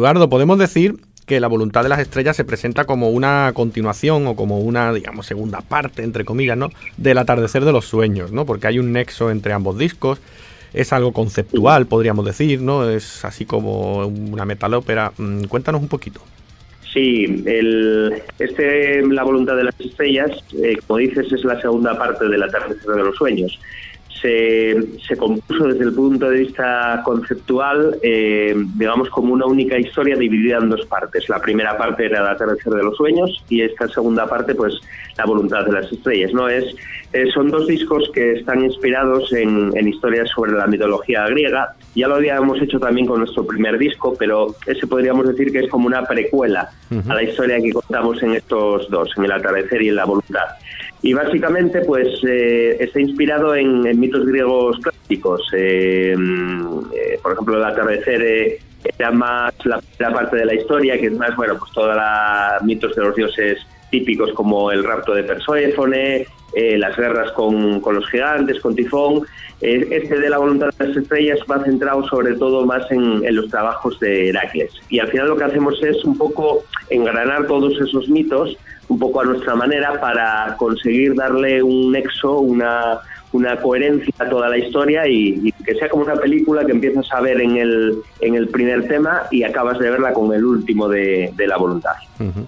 [0.07, 4.37] Eduardo, podemos decir que La voluntad de las estrellas se presenta como una continuación o
[4.37, 6.71] como una, digamos, segunda parte, entre comillas, ¿no?
[6.97, 8.47] Del atardecer de los sueños, ¿no?
[8.47, 10.21] Porque hay un nexo entre ambos discos.
[10.73, 12.89] Es algo conceptual, podríamos decir, ¿no?
[12.89, 15.11] Es así como una metalópera.
[15.19, 16.21] Mm, Cuéntanos un poquito.
[16.93, 20.31] Sí, el, este La voluntad de las estrellas,
[20.63, 23.59] eh, como dices, es la segunda parte del atardecer de los sueños.
[24.27, 30.17] Se, se compuso desde el punto de vista conceptual, eh, digamos, como una única historia
[30.17, 31.29] dividida en dos partes.
[31.29, 34.81] La primera parte era el atardecer de los sueños y esta segunda parte, pues,
[35.17, 36.33] la voluntad de las estrellas.
[36.33, 36.65] No es,
[37.13, 41.77] eh, son dos discos que están inspirados en, en historias sobre la mitología griega.
[41.95, 45.71] Ya lo habíamos hecho también con nuestro primer disco, pero ese podríamos decir que es
[45.71, 46.69] como una precuela
[47.09, 50.47] a la historia que contamos en estos dos, en el atardecer y en la voluntad.
[51.07, 55.41] Y básicamente, pues, eh, está inspirado en, mitos griegos clásicos.
[55.53, 56.17] Eh,
[56.93, 58.59] eh, por ejemplo, el atardecer eh,
[58.99, 62.63] era más la primera parte de la historia, que es más, bueno, pues todos los
[62.65, 63.59] mitos de los dioses
[63.91, 69.23] típicos como el rapto de Perséfone, eh, las guerras con, con los gigantes, con Tifón.
[69.61, 73.37] Eh, este de la voluntad de las estrellas va centrado sobre todo más en, en
[73.37, 74.71] los trabajos de Heracles.
[74.89, 78.57] Y al final lo que hacemos es un poco engranar todos esos mitos
[78.89, 83.01] un poco a nuestra manera para conseguir darle un nexo, una,
[83.33, 87.07] una coherencia a toda la historia y, y que sea como una película que empiezas
[87.13, 90.89] a ver en el, en el primer tema y acabas de verla con el último
[90.89, 91.95] de, de la voluntad.
[92.21, 92.47] Ujú.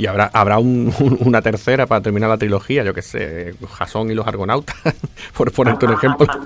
[0.00, 4.10] Y habrá, habrá un- un- una tercera para terminar la trilogía, yo que sé, Jasón
[4.10, 4.74] y los Argonautas,
[5.36, 6.26] por ponerte un ejemplo.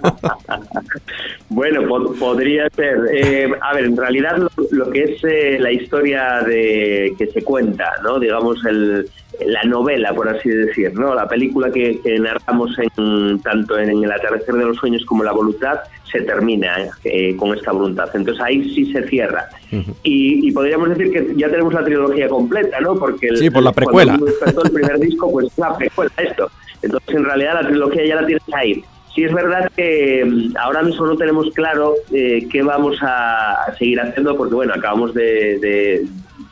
[1.48, 2.96] Bueno, po- podría ser.
[3.12, 7.42] Eh, a ver, en realidad lo, lo que es eh, la historia de que se
[7.44, 8.18] cuenta, ¿no?
[8.18, 9.08] Digamos el,
[9.46, 11.14] la novela, por así decir, ¿no?
[11.14, 15.32] La película que, que narramos en, tanto en el atardecer de los sueños como la
[15.32, 15.80] voluntad
[16.10, 18.08] se termina eh, con esta voluntad.
[18.14, 19.46] Entonces ahí sí se cierra.
[20.02, 22.94] y, y podríamos decir que ya tenemos la trilogía completa, ¿no?
[22.96, 24.18] Porque el- Sí, por la precuela.
[24.64, 26.50] el primer disco, pues es la precuela esto.
[26.82, 28.84] Entonces en realidad la trilogía ya la tienes ahí.
[29.14, 33.76] Sí es verdad que mm, ahora mismo no tenemos claro eh, qué vamos a, a
[33.76, 36.04] seguir haciendo porque bueno, acabamos de, de-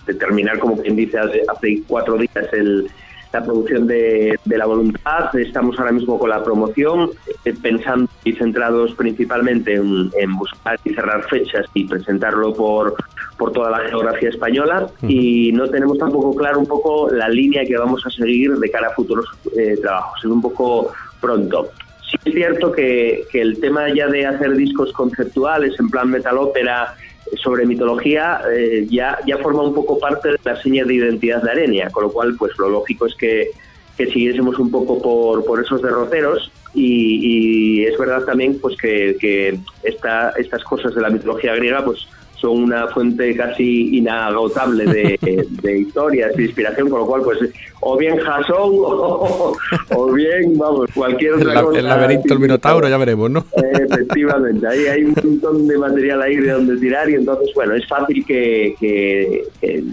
[0.07, 2.89] de terminar, como quien dice, hace, cuatro días el,
[3.33, 5.35] la producción de, de la voluntad.
[5.35, 7.11] Estamos ahora mismo con la promoción,
[7.45, 12.95] eh, pensando y centrados principalmente en, en buscar y cerrar fechas y presentarlo por,
[13.37, 14.89] por toda la geografía española.
[15.03, 18.89] Y no tenemos tampoco claro un poco la línea que vamos a seguir de cara
[18.89, 19.27] a futuros
[19.57, 20.19] eh, trabajos.
[20.19, 21.71] Es un poco pronto.
[22.11, 26.37] Sí es cierto que, que el tema ya de hacer discos conceptuales en plan metal
[26.37, 26.95] ópera
[27.37, 31.51] sobre mitología eh, ya, ya forma un poco parte de la seña de identidad de
[31.51, 33.51] Arenia, con lo cual pues lo lógico es que,
[33.97, 39.17] que siguiésemos un poco por, por esos derroteros y, y es verdad también pues que,
[39.21, 42.07] que esta, estas cosas de la mitología griega pues
[42.43, 47.39] son una fuente casi inagotable de, de historias, de inspiración, con lo cual, pues,
[47.81, 49.57] o bien Jasón o,
[49.95, 51.79] o bien, vamos, cualquier El, otra la- cosa.
[51.79, 53.47] el laberinto del Minotauro, ya veremos, ¿no?
[53.73, 57.87] Efectivamente, ahí hay un montón de material ahí de donde tirar y entonces, bueno, es
[57.89, 59.85] fácil que, que- que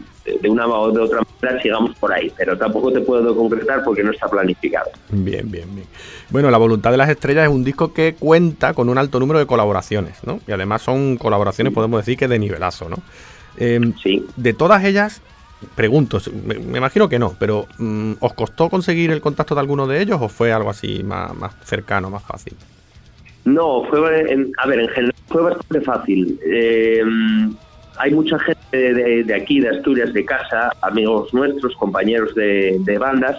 [0.42, 4.04] de una o de otra manera sigamos por ahí, pero tampoco te puedo concretar porque
[4.04, 4.90] no está planificado.
[5.10, 5.88] Bien, bien, bien.
[6.30, 9.40] Bueno, La Voluntad de las Estrellas es un disco que cuenta con un alto número
[9.40, 10.40] de colaboraciones, ¿no?
[10.48, 12.98] Y además son colaboraciones, podemos decir que de nivelazo, ¿no?
[13.58, 14.26] Eh, Sí.
[14.36, 15.22] de todas ellas,
[15.76, 19.88] pregunto, me, me imagino que no, pero mm, ¿os costó conseguir el contacto de alguno
[19.88, 22.54] de ellos o fue algo así más, más cercano, más fácil?
[23.46, 26.40] No, fue, en- a ver, en general fue bastante fácil.
[26.46, 27.02] Eh,
[28.00, 28.94] hay mucha gente
[29.24, 33.38] de, aquí, de Asturias, de casa, amigos nuestros, compañeros de, de bandas,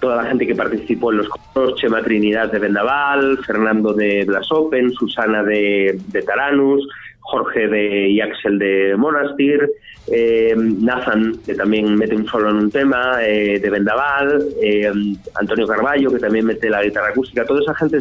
[0.00, 4.50] toda la gente que participó en los coros, Chema Trinidad de Vendaval, Fernando de Blas
[4.50, 6.88] Open, Susana de, de Taranus,
[7.20, 9.70] Jorge de y Axel de Monastir,
[10.08, 14.90] eh, Nathan, que también mete un solo en un tema, eh, de Vendaval, eh,
[15.34, 17.98] Antonio Carballo, que también mete la guitarra acústica, toda esa gente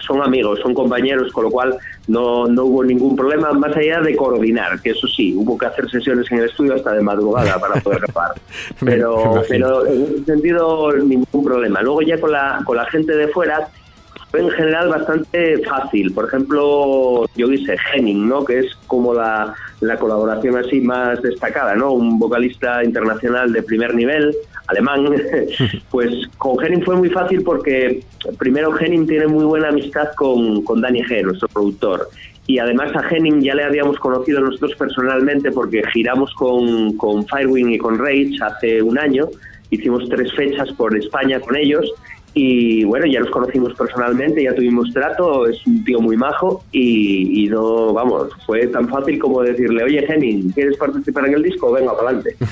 [0.00, 1.76] son amigos, son compañeros, con lo cual
[2.06, 5.90] no, no hubo ningún problema, más allá de coordinar, que eso sí, hubo que hacer
[5.90, 8.34] sesiones en el estudio hasta de madrugada para poder grabar.
[8.84, 11.82] Pero, pero en ese sentido ningún problema.
[11.82, 13.72] Luego ya con la, con la gente de fuera fue
[14.34, 16.12] en general bastante fácil.
[16.12, 18.44] Por ejemplo, yo hice Henning, ¿no?
[18.44, 21.92] Que es como la, la colaboración así más destacada, ¿no?
[21.92, 24.34] Un vocalista internacional de primer nivel,
[24.68, 25.14] alemán.
[25.90, 28.02] pues con Henning fue muy fácil porque
[28.38, 32.08] primero Henning tiene muy buena amistad con, con Dani G, nuestro productor.
[32.46, 37.72] Y además a Henning ya le habíamos conocido nosotros personalmente porque giramos con, con Firewing
[37.72, 39.28] y con Rage hace un año.
[39.70, 41.92] Hicimos tres fechas por España con ellos
[42.34, 47.44] Y bueno, ya nos conocimos personalmente, ya tuvimos trato, es un tío muy majo y,
[47.44, 51.72] y no, vamos, fue tan fácil como decirle, oye Henning, ¿quieres participar en el disco?
[51.72, 52.36] Venga, para adelante.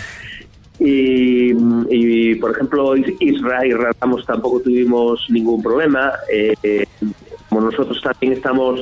[0.82, 1.52] Y,
[1.90, 6.10] y, por ejemplo, Israel Ramos tampoco tuvimos ningún problema.
[6.32, 6.86] Eh, eh,
[7.50, 8.80] como nosotros también estamos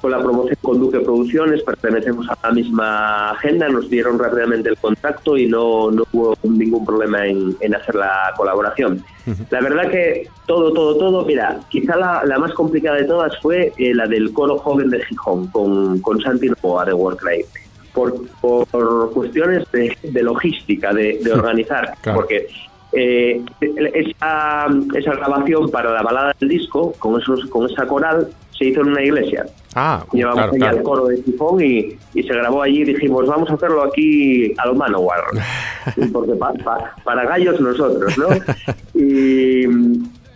[0.00, 4.76] con la promoción con Duque Producciones, pertenecemos a la misma agenda, nos dieron rápidamente el
[4.78, 9.02] contacto y no, no hubo ningún problema en, en hacer la colaboración.
[9.50, 13.72] La verdad que todo, todo, todo, mira, quizá la, la más complicada de todas fue
[13.78, 17.44] eh, la del coro joven de Gijón con, con Santi Novoa de Warcry.
[17.92, 22.20] Por, por cuestiones de, de logística, de, de organizar, Claro.
[22.20, 22.46] porque
[22.92, 28.28] eh, esa, esa grabación para la balada del disco, con, esos, con esa coral,
[28.60, 29.46] se hizo en una iglesia.
[29.74, 30.76] Ah, Llevamos claro, allá claro.
[30.76, 34.52] el coro de Tifón y, y se grabó allí y dijimos, vamos a hacerlo aquí
[34.58, 35.22] a lo Manowar.
[36.12, 38.26] Porque pa- pa- para gallos nosotros, ¿no?
[39.00, 39.64] Y,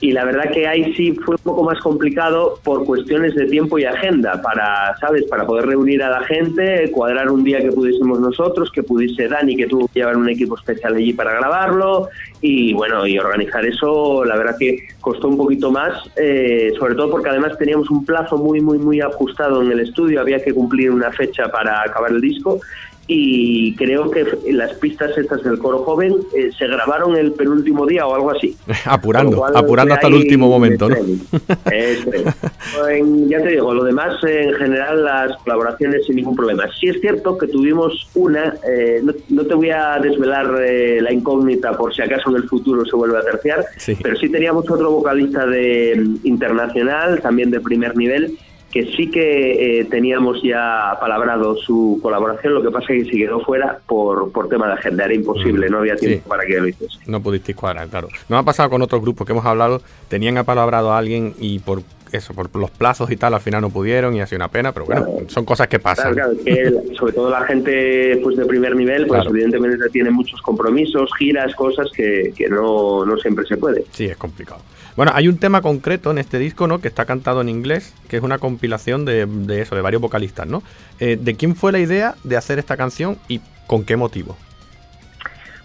[0.04, 3.78] y la verdad que ahí sí fue un poco más complicado por cuestiones de tiempo
[3.78, 5.24] y agenda, para, ¿sabes?
[5.30, 9.56] Para poder reunir a la gente, cuadrar un día que pudiésemos nosotros, que pudiese Dani,
[9.56, 12.10] que tuvo que llevar un equipo especial allí para grabarlo,
[12.42, 17.10] y bueno, y organizar eso, la verdad que costó un poquito más, eh, sobre todo
[17.10, 20.90] porque además teníamos un plazo muy, muy, muy ajustado en el estudio, había que cumplir
[20.90, 22.60] una fecha para acabar el disco,
[23.06, 28.06] y creo que las pistas estas del coro joven eh, se grabaron el penúltimo día
[28.06, 28.56] o algo así.
[28.84, 30.96] Apurando, cual, apurando hasta el último momento, ¿no?
[33.28, 36.64] ya te digo, lo demás, en general, las colaboraciones sin ningún problema.
[36.78, 41.12] Sí es cierto que tuvimos una, eh, no, no te voy a desvelar eh, la
[41.12, 43.96] incógnita por si acaso en el futuro se vuelve a terciar, Sí.
[44.02, 48.38] pero sí teníamos otro vocalista de mm, internacional, también de primer nivel,
[48.74, 53.16] que sí que eh, teníamos ya palabrado su colaboración, lo que pasa es que se
[53.16, 56.28] quedó fuera por, por tema de agenda, era imposible, no había tiempo Sí.
[56.28, 56.98] para que lo hiciese.
[57.06, 58.08] No pudisteis cuadrar, claro.
[58.28, 61.82] Nos ha pasado con otros grupos que hemos hablado, tenían apalabrado a alguien y por
[62.16, 64.72] eso, por los plazos y tal, al final no pudieron y ha sido una pena,
[64.72, 66.14] pero bueno, son cosas que pasan.
[66.14, 69.76] Claro, claro, es que el- sobre todo la gente pues de primer nivel, pues evidentemente
[69.90, 73.84] tiene muchos compromisos, giras, cosas que, que no, no siempre se puede.
[73.92, 74.60] Sí, es complicado.
[74.96, 76.80] Bueno, hay un tema concreto en este disco, ¿no?
[76.80, 80.46] Que está cantado en inglés, que es una compilación de, de eso, de varios vocalistas,
[80.46, 80.62] ¿no?
[81.00, 84.36] Eh, ¿De quién fue la idea de hacer esta canción y con qué motivo?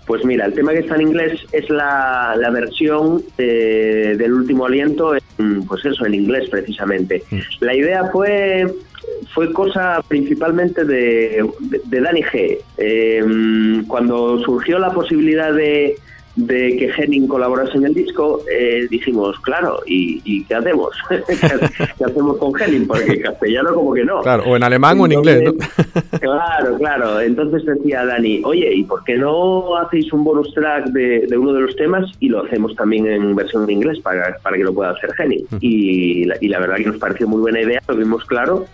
[0.09, 4.65] Pues mira, el tema que está en inglés es la, la versión eh, del último
[4.65, 7.21] aliento, en, pues eso, en inglés precisamente.
[7.59, 8.65] La idea fue
[9.35, 12.57] fue cosa principalmente de, de, de Dani G.
[12.77, 15.95] Eh, cuando surgió la posibilidad de,
[16.47, 20.95] de que Henning colaborase en el disco, eh, dijimos, claro, ¿y, y qué hacemos?
[21.27, 22.87] ¿Qué, hacemos con Henning?
[22.87, 24.21] Porque en castellano como que no.
[24.21, 25.53] Claro, o en alemán o en inglés, ¿no?
[26.19, 27.19] Claro, claro.
[27.21, 31.53] Entonces decía Dani, oye, ¿y por qué no hacéis un bonus track de, de uno
[31.53, 34.73] de los temas y lo hacemos también en versión en inglés para, para que lo
[34.73, 35.45] pueda hacer Henning?
[35.61, 38.65] Y, la- y la verdad que nos pareció muy buena idea, lo vimos claro.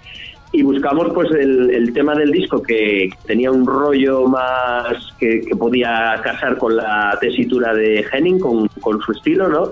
[0.52, 6.58] Y buscamos pues el, tema del disco que tenía un rollo más que, podía casar
[6.58, 9.72] con la tesitura de Henning, con, con su estilo, ¿no?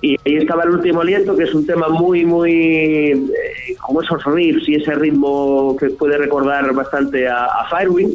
[0.00, 2.52] Y ahí estaba el último aliento, que es un tema muy, muy.
[2.52, 8.14] eh, como esos riffs y ese ritmo que puede recordar bastante a, a Firewind.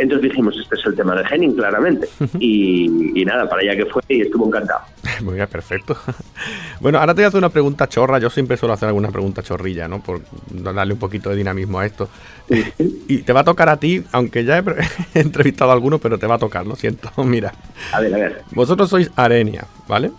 [0.00, 2.08] Entonces dijimos, este es el tema de Henning, claramente.
[2.38, 4.80] Y, y nada, para allá que fue y estuvo encantado.
[5.22, 5.96] Muy bien, perfecto.
[6.80, 8.18] Bueno, ahora te voy a hacer una pregunta chorra.
[8.18, 10.02] Yo siempre suelo hacer alguna pregunta chorrilla, ¿no?
[10.02, 12.08] Por darle un poquito de dinamismo a esto.
[13.06, 14.64] Y te va a tocar a ti, aunque ya he
[15.20, 17.10] entrevistado a algunos, pero te va a tocar, lo siento.
[17.22, 17.52] Mira,
[17.92, 18.42] A ver, a ver.
[18.52, 20.10] vosotros sois Arenia, ¿vale?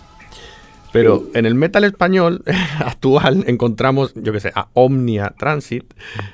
[0.91, 2.43] Pero en el metal español
[2.79, 5.93] actual encontramos, yo qué sé, a Omnia Transit,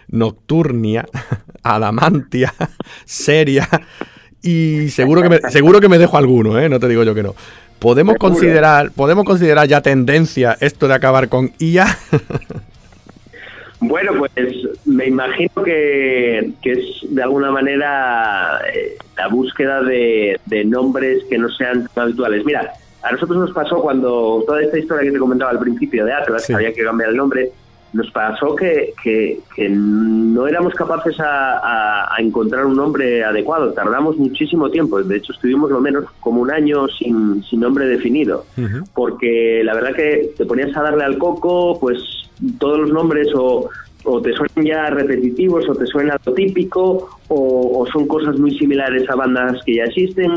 [0.10, 1.06] Nocturnia,
[1.64, 2.54] Adamantia,
[3.06, 3.68] Seria
[4.42, 6.70] y seguro que me, seguro que me dejo alguno, ¿eh?
[6.70, 7.36] No te digo yo que no.
[7.80, 11.86] ¿Podemos considerar, podemos considerar ya tendencia esto de acabar con IA?
[13.80, 14.32] Bueno, pues
[14.86, 16.80] me imagino que, que es
[17.10, 22.44] de alguna manera eh, la búsqueda de, de nombres que no sean tan habituales.
[22.44, 22.74] Mira,
[23.08, 26.44] a nosotros nos pasó cuando toda esta historia que te comentaba al principio de Atlas,
[26.44, 26.48] Sí.
[26.48, 27.52] que había que cambiar el nombre,
[27.94, 33.72] nos pasó que, que- que no éramos capaces a, a- a encontrar un nombre adecuado.
[33.72, 35.02] Tardamos muchísimo tiempo.
[35.02, 38.46] De hecho, estuvimos lo menos como un año sin, sin nombre definido
[38.94, 41.98] porque la verdad que te ponías a darle al coco, pues
[42.60, 43.70] todos los nombres o,
[44.04, 48.58] o te suenan ya repetitivos o te suena lo típico o, o son cosas muy
[48.58, 50.34] similares a bandas que ya existen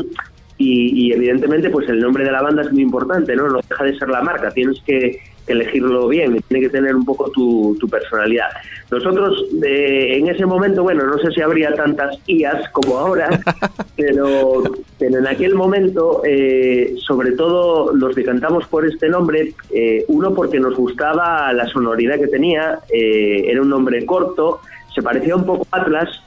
[0.61, 3.49] y, y evidentemente pues el nombre de la banda es muy importante, ¿no?
[3.49, 7.03] No deja de ser la marca, tienes que, que elegirlo bien, tiene que tener un
[7.03, 8.49] poco tu, tu personalidad.
[8.91, 13.29] Nosotros eh, en ese momento, bueno, no sé si habría tantas IAS como ahora,
[13.97, 14.63] pero,
[14.99, 20.59] pero en aquel momento, eh, sobre todo los decantamos por este nombre, eh, uno porque
[20.59, 24.61] nos gustaba la sonoridad que tenía, eh, era un nombre corto,
[24.93, 26.21] se parecía un poco a Atlas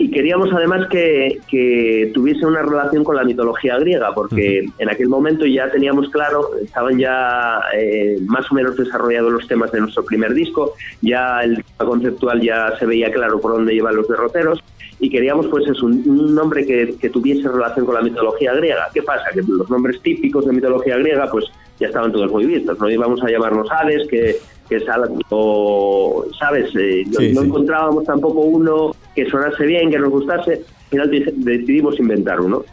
[0.00, 5.10] y queríamos además que, que tuviese una relación con la mitología griega, porque en aquel
[5.10, 10.02] momento ya teníamos claro, estaban ya eh, más o menos desarrollados los temas de nuestro
[10.02, 10.72] primer disco,
[11.02, 14.64] ya el tema conceptual ya se veía claro por dónde llevan los derroteros,
[15.00, 18.88] y queríamos pues es un, un nombre que, que tuviese relación con la mitología griega.
[18.94, 19.24] ¿Qué pasa?
[19.34, 21.44] Que los nombres típicos de mitología griega pues
[21.78, 24.36] ya estaban todos muy vistos, no íbamos a llamarnos Hades, que,
[24.70, 26.70] que es algo, ¿sabes?
[26.76, 27.46] Eh, no- Sí, no sí.
[27.48, 32.64] encontrábamos tampoco uno que sonase bien, que nos gustase, al final decidimos inventar uno.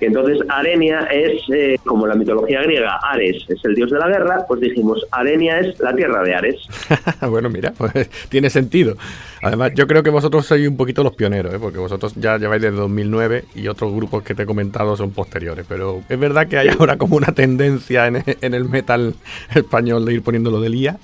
[0.00, 4.44] Entonces, Arenia es, eh, como la mitología griega, Ares es el dios de la guerra,
[4.46, 6.56] pues dijimos, Arenia es la tierra de Ares.
[7.28, 8.96] bueno, mira, pues tiene sentido.
[9.42, 11.58] Además, yo creo que vosotros sois un poquito los pioneros, ¿eh?
[11.60, 15.66] porque vosotros ya lleváis desde 2009 y otros grupos que te he comentado son posteriores.
[15.68, 19.14] Pero es verdad que hay ahora como una tendencia en, en el metal
[19.54, 20.98] español de ir poniéndolo de lía.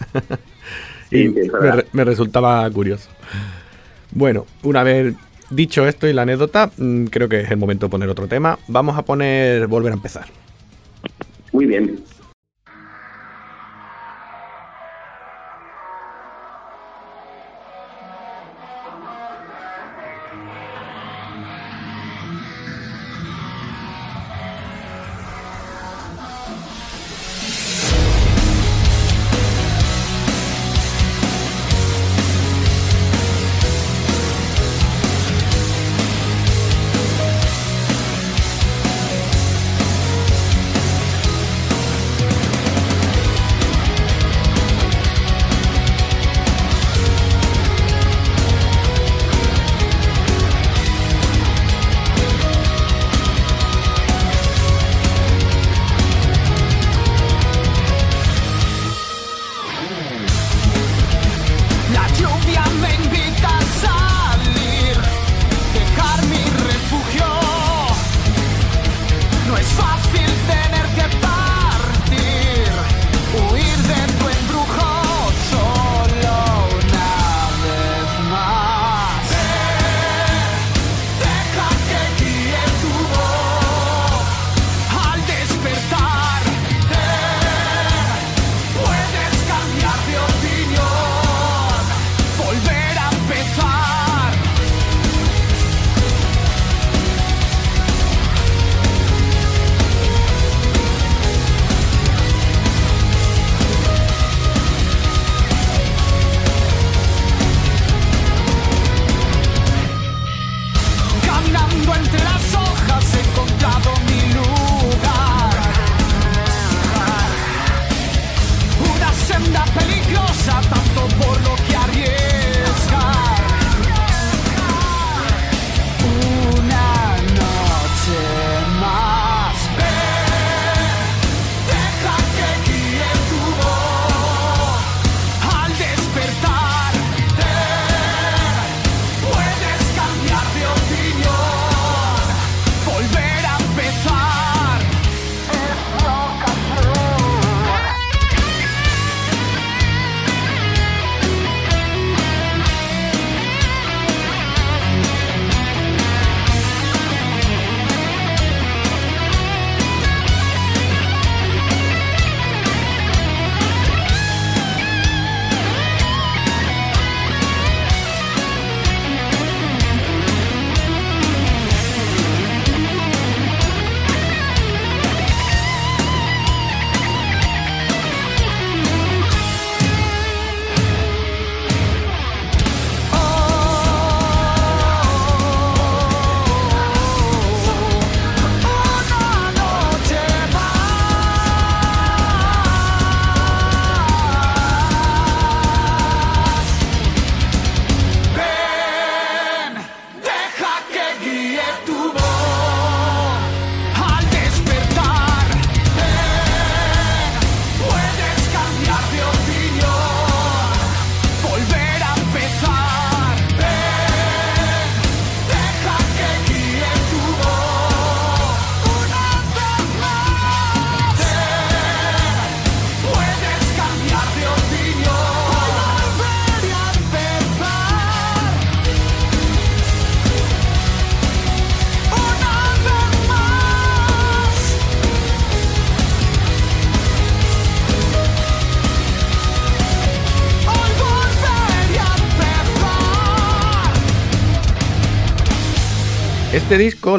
[1.11, 1.51] y Sí, sí,
[1.93, 3.11] me resultaba curioso.
[4.12, 5.14] Bueno, una vez
[5.51, 8.59] dicho esto y la anécdota, mm, creo que es el momento de poner otro tema.
[8.69, 10.27] Vamos a poner Volver a empezar.
[11.53, 11.99] Muy bien.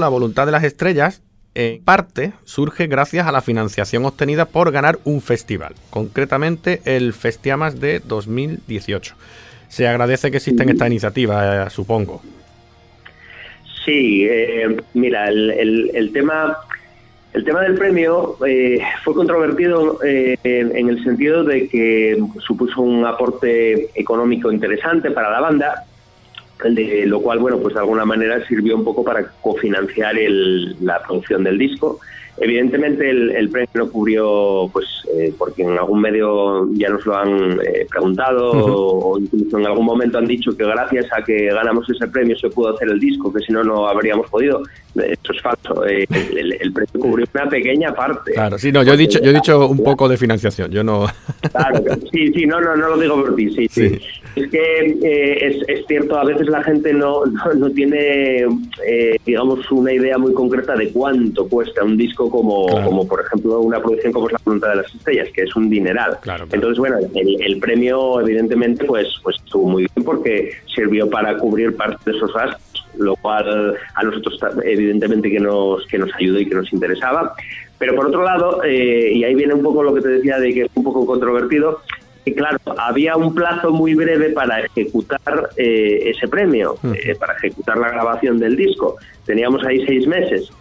[0.02, 1.22] La Voluntad de las Estrellas,
[1.56, 7.80] en parte surge gracias a la financiación obtenida por ganar un festival, concretamente el Festiamas
[7.80, 9.16] de 2018.
[9.70, 12.22] Se agradece que exista esta iniciativa, eh, supongo.
[13.86, 16.58] Sí, eh, mira, el, el- el tema
[17.34, 22.82] el tema del premio eh, fue controvertido eh, en, en el sentido de que supuso
[22.82, 25.86] un aporte económico interesante para la banda,
[26.70, 31.02] de lo cual, bueno, pues de alguna manera sirvió un poco para cofinanciar el- la
[31.02, 32.00] producción del disco.
[32.40, 34.86] Evidentemente el, el premio no cubrió, pues,
[35.16, 39.68] eh, porque en algún medio ya nos lo han eh, preguntado o, o incluso en
[39.68, 43.00] algún momento han dicho que gracias a que ganamos ese premio se pudo hacer el
[43.00, 44.64] disco, que si no, no habríamos podido.
[44.96, 45.86] Eso es falso.
[45.86, 48.32] Eh, el, el- el premio cubrió una pequeña parte.
[48.32, 51.08] Claro, sí, no, yo he dicho, yo he dicho un poco de financiación, yo no...
[51.52, 53.90] Claro, sí, sí, no, no, no lo digo por ti, sí, sí.
[53.90, 54.00] Sí.
[54.36, 58.46] Es que eh, es, es cierto, a veces la gente no, no, no tiene,
[58.88, 62.86] eh, digamos, una idea muy concreta de cuánto cuesta un disco como, Claro.
[62.88, 65.70] como por ejemplo, una producción como es La Voluntad de las Estrellas, que es un
[65.70, 66.18] dineral.
[66.22, 66.48] Claro, claro.
[66.54, 71.76] Entonces, bueno, el, el premio, evidentemente, pues, pues estuvo muy bien porque sirvió para cubrir
[71.76, 76.46] parte de esos gastos, lo cual a nosotros, evidentemente, que nos, que nos ayudó y
[76.48, 77.34] que nos interesaba.
[77.78, 80.54] Pero por otro lado, eh, y ahí viene un poco lo que te decía de
[80.54, 81.80] que es un poco controvertido,
[82.24, 87.78] que claro, había un plazo muy breve para ejecutar eh, ese premio, eh, para ejecutar
[87.78, 88.98] la grabación del disco.
[89.26, 90.52] Teníamos ahí seis meses.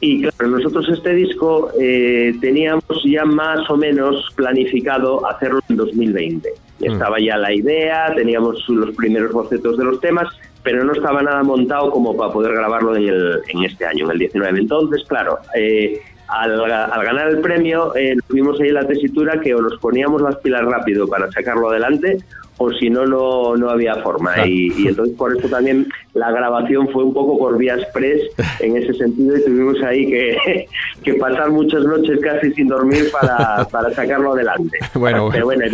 [0.00, 6.48] Y claro, nosotros este disco eh, teníamos ya más o menos planificado hacerlo en 2020.
[6.80, 10.28] Estaba ya la idea, teníamos los primeros bocetos de los temas,
[10.62, 14.10] pero no estaba nada montado como para poder grabarlo en, el, en este año, en
[14.10, 14.58] el 19.
[14.58, 16.00] Entonces, claro, eh,
[16.40, 20.36] al, al ganar el premio eh, tuvimos ahí la tesitura que o nos poníamos las
[20.36, 22.18] pilas rápido para sacarlo adelante
[22.56, 24.34] o si no, no, no había forma.
[24.34, 24.48] Claro.
[24.48, 28.22] Y, y entonces por eso también la grabación fue un poco por vía express
[28.60, 30.66] en ese sentido y tuvimos ahí que,
[31.02, 34.78] que pasar muchas noches casi sin dormir para, para sacarlo adelante.
[34.94, 35.64] Bueno, Pero bueno,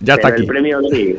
[0.00, 0.42] Ya está aquí.
[0.42, 1.14] El premio sí.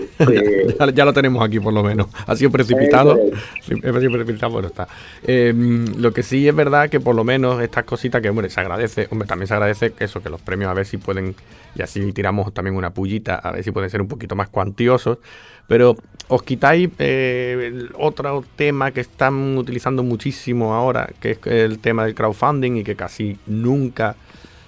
[0.80, 2.08] ya, ya lo tenemos aquí por lo menos.
[2.26, 3.18] Ha sido precipitado.
[3.62, 4.88] Sí, Ha sido precipitado, pero está.
[5.24, 5.54] Eh,
[5.98, 9.08] lo que sí es verdad que por lo menos estas cositas que, hombre, se agradece.
[9.12, 11.36] Hombre, también se agradece que eso, que los premios a ver si pueden,
[11.76, 15.20] y así tiramos también una pullita, a ver si pueden ser un poquito más cuantiosos.
[15.68, 15.96] Pero
[16.28, 22.16] os quitáis eh, otro tema que están utilizando muchísimo ahora, que es el tema del
[22.16, 24.16] crowdfunding y que casi nunca,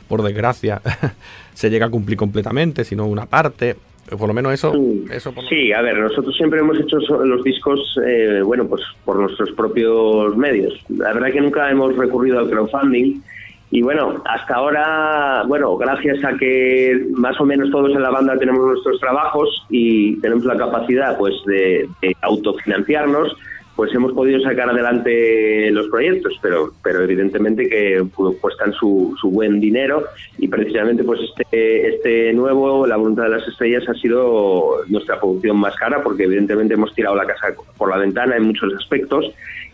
[0.08, 0.82] por desgracia,
[1.56, 3.76] se llega a cumplir completamente, sino una parte.
[4.10, 4.74] Por lo menos eso,
[5.12, 9.18] eso por Sí, a ver, nosotros siempre hemos hecho los discos, eh, bueno, pues por
[9.18, 10.74] nuestros propios medios.
[10.90, 13.22] La verdad que nunca hemos recurrido al crowdfunding.
[13.72, 18.38] Y bueno, hasta ahora, bueno, gracias a que más o menos todos en la banda
[18.38, 23.36] tenemos nuestros trabajos y tenemos la capacidad, pues, de, de autofinanciarnos,
[23.76, 29.32] pues hemos podido sacar adelante los proyectos, pero, pero evidentemente que pues, cuestan su, su
[29.32, 30.04] buen dinero
[30.38, 35.58] y precisamente pues este, este nuevo, La Voluntad de las Estrellas, ha sido nuestra producción
[35.58, 37.48] más cara porque evidentemente hemos tirado la casa
[37.78, 39.26] por la ventana en muchos aspectos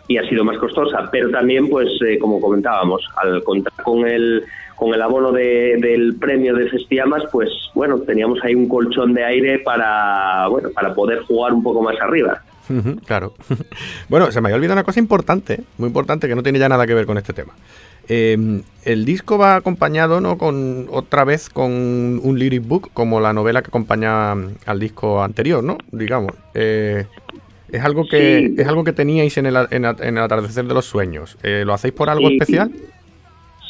[0.07, 4.43] y ha sido más costosa, pero también pues eh, como comentábamos, al contar con el
[4.75, 9.25] con el abono de- del premio de Festiamas, pues bueno, teníamos ahí un colchón de
[9.25, 12.41] aire para bueno, para poder jugar un poco más arriba.
[13.05, 13.33] Claro.
[14.09, 16.85] Bueno, se me había olvidado una cosa importante, muy importante, que no tiene ya nada
[16.87, 17.53] que ver con este tema.
[18.07, 20.37] Eh, el disco va acompañado, ¿no?
[20.37, 25.21] Con otra vez con un lyric book, como la novela que acompaña mm, al disco
[25.21, 25.77] anterior, ¿no?
[25.91, 26.33] Digamos.
[26.55, 27.05] Eh,
[27.71, 28.55] es algo que Sí.
[28.61, 31.37] es algo que teníais en el, en, en el atardecer de los sueños.
[31.43, 32.33] Eh, ¿Lo hacéis por algo Sí.
[32.37, 32.71] especial?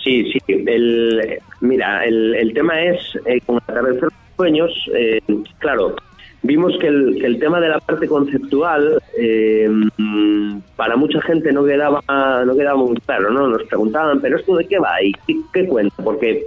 [0.04, 0.40] Sí, sí.
[0.48, 5.20] El, mira, el, el tema es, eh, con Atardecer de los Sueños, eh,
[5.60, 5.96] claro,
[6.44, 9.70] vimos que el, que el tema de la parte conceptual eh,
[10.76, 12.02] para mucha gente no quedaba,
[12.46, 13.48] no quedaba muy claro, ¿no?
[13.48, 15.14] Nos preguntaban, ¿pero esto de qué va y
[15.54, 16.04] qué, cuenta?
[16.04, 16.46] Porque,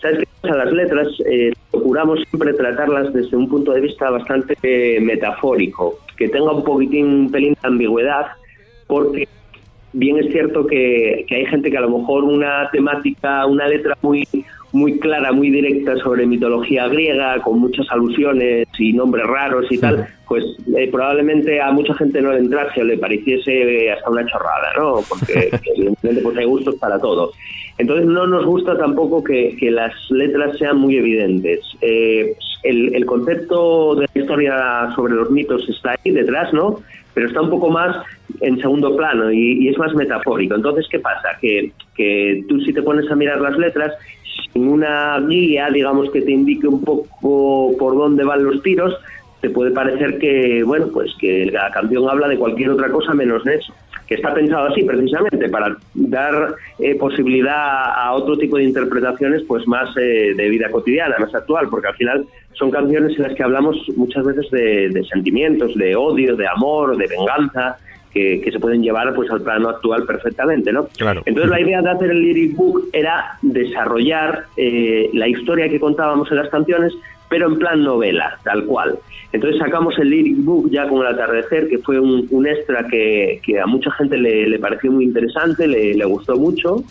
[0.00, 0.56] ¿sabes qué pasa?
[0.56, 6.28] Las letras eh, procuramos siempre tratarlas desde un punto de vista bastante eh, metafórico, que
[6.28, 8.26] tenga un poquitín, un pelín de ambigüedad,
[8.86, 9.28] porque
[9.92, 13.96] bien es cierto que, que hay gente que a lo mejor una temática, una letra
[14.02, 14.26] muy
[14.74, 20.04] muy clara, muy directa sobre mitología griega, con muchas alusiones y nombres raros y tal,
[20.26, 20.44] pues
[20.76, 24.96] eh, probablemente a mucha gente no le entrase o le pareciese hasta una chorrada, ¿no?
[25.08, 27.30] Porque evidentemente pues hay gustos para todo.
[27.78, 31.60] Entonces no nos gusta tampoco que, que las letras sean muy evidentes.
[31.80, 36.80] Eh, el, el concepto de la historia sobre los mitos está ahí detrás, ¿no?
[37.14, 37.96] Pero está un poco más
[38.40, 40.54] en segundo plano y, y es más metafórico.
[40.54, 41.30] Entonces, ¿qué pasa?
[41.40, 43.92] Que, que tú si te pones a mirar las letras,
[44.52, 48.96] sin una guía, digamos, que te indique un poco por dónde van los tiros,
[49.40, 53.44] te puede parecer que, bueno, pues que la canción habla de cualquier otra cosa menos
[53.44, 53.74] de eso.
[54.06, 59.66] que está pensado así precisamente para dar eh, posibilidad a otro tipo de interpretaciones pues
[59.66, 63.42] más eh, de vida cotidiana, más actual, porque al final son canciones en las que
[63.42, 67.78] hablamos muchas veces de, de sentimientos, de odio, de amor, de venganza,
[68.14, 70.86] que, que se pueden llevar pues al plano actual perfectamente, ¿no?
[70.96, 71.22] Claro.
[71.26, 76.30] Entonces la idea de hacer el lyric book era desarrollar eh, la historia que contábamos
[76.30, 76.92] en las canciones,
[77.28, 78.98] pero en plan novela, tal cual.
[79.32, 83.40] Entonces sacamos el lyric book ya con el atardecer, que fue un, un extra que,
[83.44, 86.84] que a mucha gente le, le pareció muy interesante, le, le gustó mucho,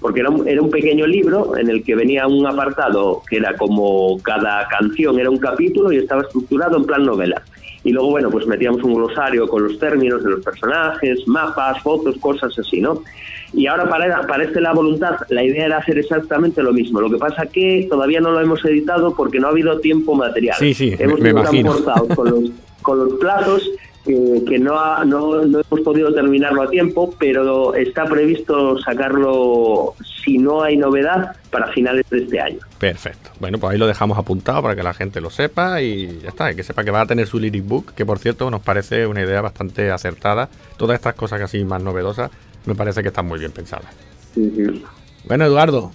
[0.00, 3.54] porque era un, era un pequeño libro en el que venía un apartado que era
[3.56, 7.42] como cada canción era un capítulo y estaba estructurado en plan novela.
[7.82, 12.16] Y luego, bueno, pues metíamos un glosario con los términos de los personajes, mapas, fotos,
[12.18, 13.02] cosas así, ¿no?
[13.52, 17.00] Y ahora para, para este La Voluntad, la idea era hacer exactamente lo mismo.
[17.00, 20.56] Lo que pasa que todavía no lo hemos editado porque no ha habido tiempo material.
[20.58, 21.74] Sí, sí, hemos me tan imagino.
[22.14, 22.50] con los,
[22.82, 23.68] con los plazos
[24.04, 29.94] que, que no, ha- no, no hemos podido terminarlo a tiempo, pero está previsto sacarlo,
[30.24, 32.58] si no hay novedad, para finales de este año.
[32.78, 33.30] Perfecto.
[33.40, 36.54] Bueno, pues ahí lo dejamos apuntado para que la gente lo sepa y ya está,
[36.54, 39.22] que sepa que va a tener su lyric book, que por cierto nos parece una
[39.22, 40.48] idea bastante acertada.
[40.76, 42.30] Todas estas cosas casi más novedosas
[42.66, 43.86] me parece que están muy bien pensadas.
[45.24, 45.92] Bueno, Eduardo,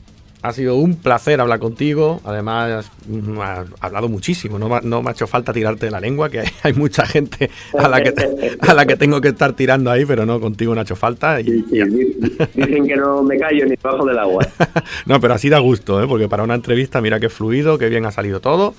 [0.47, 2.21] ha sido un placer hablar contigo.
[2.23, 4.59] Además, mm, has hablado muchísimo.
[4.59, 6.73] No, me ha- no me ha hecho falta tirarte de la lengua, que hay, hay
[6.73, 8.13] mucha gente a la, que,
[8.59, 11.41] a la que tengo que estar tirando ahí, pero no, contigo no ha hecho falta.
[11.41, 12.15] Y, Sí, di-
[12.53, 14.47] Dicen que no me callo ni debajo del agua.
[15.05, 16.07] no, pero así da gusto, ¿eh?
[16.07, 18.73] porque para una entrevista, mira qué fluido, qué bien ha salido todo.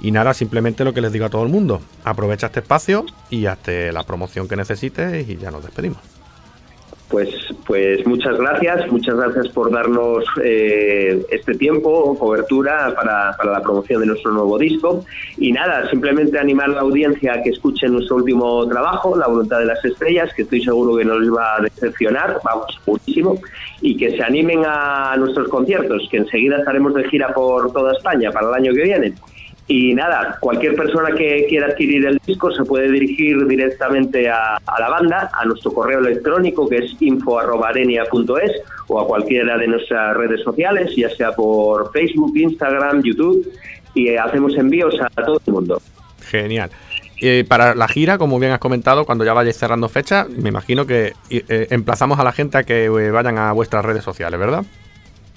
[0.00, 1.80] Y nada, simplemente lo que les digo a todo el mundo.
[2.04, 5.98] Aprovecha este espacio y hazte la promoción que necesites y ya nos despedimos.
[7.08, 7.28] Pues,
[7.64, 14.00] pues muchas gracias, muchas gracias por darnos eh, este tiempo, cobertura para, para la promoción
[14.00, 15.04] de nuestro nuevo disco.
[15.38, 19.60] Y nada, simplemente animar a la audiencia a que escuchen nuestro último trabajo, La Voluntad
[19.60, 23.38] de las Estrellas, que estoy seguro que no les va a decepcionar, vamos, muchísimo,
[23.80, 28.32] y que se animen a nuestros conciertos, que enseguida estaremos de gira por toda España
[28.32, 29.14] para el año que viene.
[29.68, 34.88] Y nada, cualquier persona que quiera adquirir el disco se puede dirigir directamente a, la
[34.88, 38.52] banda, a nuestro correo electrónico que es info.arenia.es
[38.86, 43.44] o a cualquiera de nuestras redes sociales, ya sea por Facebook, Instagram, YouTube,
[43.94, 45.82] y eh, hacemos envíos a todo el mundo.
[46.20, 46.70] Genial.
[47.20, 50.86] Eh, para la gira, como bien has comentado, cuando ya vayáis cerrando fecha, me imagino
[50.86, 54.64] que eh, emplazamos a la gente a que eh, vayan a vuestras redes sociales, ¿verdad?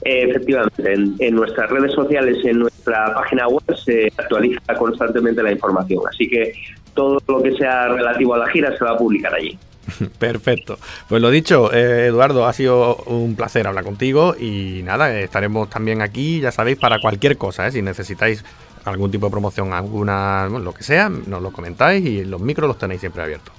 [0.05, 5.51] Eh, efectivamente, en, en nuestras redes sociales en nuestra página web se actualiza constantemente la
[5.51, 6.53] información, así que
[6.93, 9.57] todo lo que sea relativo a la gira se va a publicar allí.
[10.19, 10.77] Perfecto.
[11.07, 16.01] Pues lo dicho, eh, Eduardo, ha sido un placer hablar contigo y nada, estaremos también
[16.01, 17.71] aquí, ya sabéis, para cualquier cosa, ¿eh?
[17.71, 18.43] si necesitáis
[18.85, 22.67] algún tipo de promoción, alguna, bueno, lo que sea, nos lo comentáis y los micros
[22.67, 23.53] los tenéis siempre abiertos.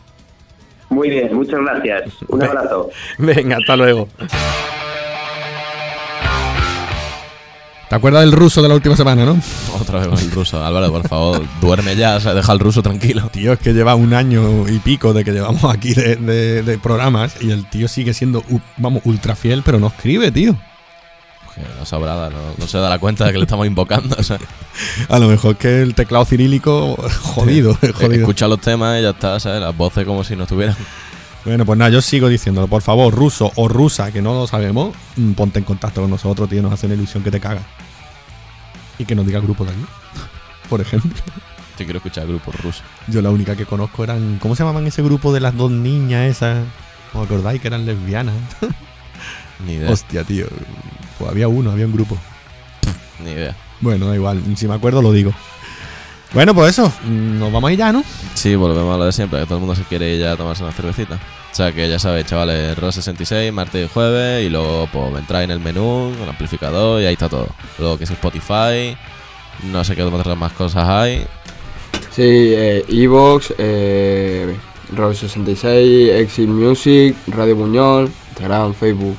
[0.88, 2.10] Muy bien, muchas gracias.
[2.28, 2.90] Un abrazo.
[3.18, 4.08] Venga, hasta luego.
[7.90, 9.36] ¿Te acuerdas del ruso de la última semana, no?
[9.80, 10.64] Otra vez con el ruso.
[10.64, 13.28] Álvaro, por favor, duerme ya, o sea, deja al ruso tranquilo.
[13.32, 16.78] Tío, es que lleva un año y pico de que llevamos aquí de, de- de
[16.78, 18.44] programas y el tío sigue siendo,
[18.76, 20.56] vamos, ultra fiel, pero no escribe, tío.
[21.52, 24.14] Que no sabrá, no, no se da la cuenta de que le estamos invocando.
[24.16, 24.38] O sea,
[25.08, 28.12] A lo mejor que el teclado cirílico, jodido, jodido.
[28.20, 29.60] escucha los temas y ya está, ¿sabes?
[29.60, 30.76] Las voces como si no estuvieran.
[31.44, 32.66] Bueno, pues nada, yo sigo diciéndolo.
[32.68, 36.48] Por favor, ruso o rusa, que no lo sabemos, mm, ponte en contacto con nosotros,
[36.48, 36.62] tío.
[36.62, 37.62] Nos hace una ilusión que te caga.
[38.98, 39.84] Y que nos diga grupo de aquí.
[40.68, 41.10] Por ejemplo.
[41.78, 42.82] Yo quiero escuchar grupos rusos.
[43.06, 44.38] Yo la única que conozco eran.
[44.38, 46.66] ¿Cómo se llamaban ese grupo de las dos niñas esas?
[47.14, 48.34] ¿Os acordáis que eran lesbianas?
[49.66, 49.90] Ni idea.
[49.90, 50.46] Hostia, tío.
[51.18, 52.18] Pues había uno, había un grupo.
[53.24, 53.56] Ni idea.
[53.80, 54.42] Bueno, da igual.
[54.56, 55.32] Si me acuerdo, lo digo.
[56.32, 56.92] Bueno, pues eso.
[57.04, 58.04] Nos vamos a ir ya, ¿no?
[58.34, 60.36] Sí, volvemos a lo de siempre, que todo el mundo se quiere ir ya a
[60.36, 61.14] tomarse una cervecita.
[61.14, 65.44] O sea que ya sabéis, chavales, RO 66, martes y jueves, y luego pues entráis
[65.44, 67.48] en el menú, con el amplificador, y ahí está todo.
[67.78, 68.96] Luego que es Spotify,
[69.64, 71.26] no sé qué otras más cosas hay.
[72.10, 74.56] Sí, eh, Evox, eh,
[74.92, 79.16] Rock 66, Exit Music, Radio Buñol, Instagram, Facebook.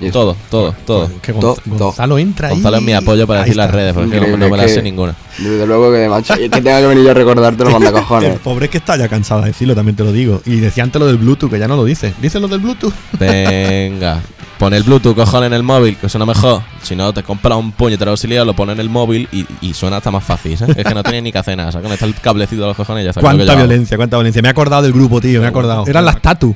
[0.00, 0.12] Y eso.
[0.20, 1.10] Todo, todo, todo.
[1.20, 2.54] Que To- Gonz- Gonzalo entra ahí.
[2.54, 4.70] Gonzalo es mi apoyo para Ahí decir las redes, porque no, Increíble, no me las
[4.70, 5.14] sé ninguna.
[5.38, 6.34] Desde luego que de macho.
[6.40, 8.38] Y es que tenga que venir yo a recordarte los manda El cojones.
[8.40, 10.40] pobre es que está ya cansado de decirlo, también te lo digo.
[10.46, 12.12] Y decía antes lo del Bluetooth, que ya no lo dice.
[12.20, 12.92] Dice lo del Bluetooth.
[13.18, 14.20] Venga,
[14.58, 16.62] pon el Bluetooth, cojones en el móvil, que suena mejor.
[16.82, 19.98] Si no, te compras un puñetero auxiliar, lo pones en el móvil y, y suena
[19.98, 20.56] hasta más fácil.
[20.56, 20.76] ¿sabes?
[20.78, 21.68] Es que no tiene ni que hacer nada.
[21.68, 23.20] O sea, el cablecito a los cojones y ya está.
[23.30, 24.40] Cuánta violencia, cuánta violencia.
[24.42, 25.84] Me he acordado del grupo, tío, me he acordado.
[25.86, 26.54] Eran las Tatu.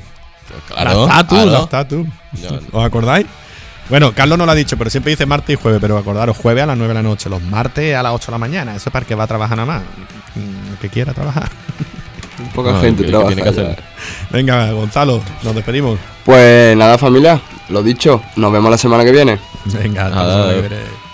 [0.67, 1.51] Claro, las Tatu, claro.
[1.51, 2.07] las Tatu.
[2.71, 3.25] ¿Os acordáis?
[3.89, 6.63] Bueno, Carlos no lo ha dicho, pero siempre dice martes y jueves, pero acordaros, jueves
[6.63, 8.75] a las 9 de la noche, los martes a las 8 de la mañana.
[8.75, 9.83] Eso es para el que va a trabajar nada más.
[10.35, 11.49] Mm, El que quiera trabajar.
[12.53, 13.27] Poca No, gente que- que trabaja.
[13.29, 13.83] tiene que hacer.
[14.31, 15.99] Venga, Gonzalo, nos despedimos.
[16.25, 17.39] Pues nada, familia,
[17.69, 19.39] lo dicho, nos vemos la semana que viene.
[19.65, 20.35] Venga, hasta la Adiós.
[20.47, 21.04] semana que viene.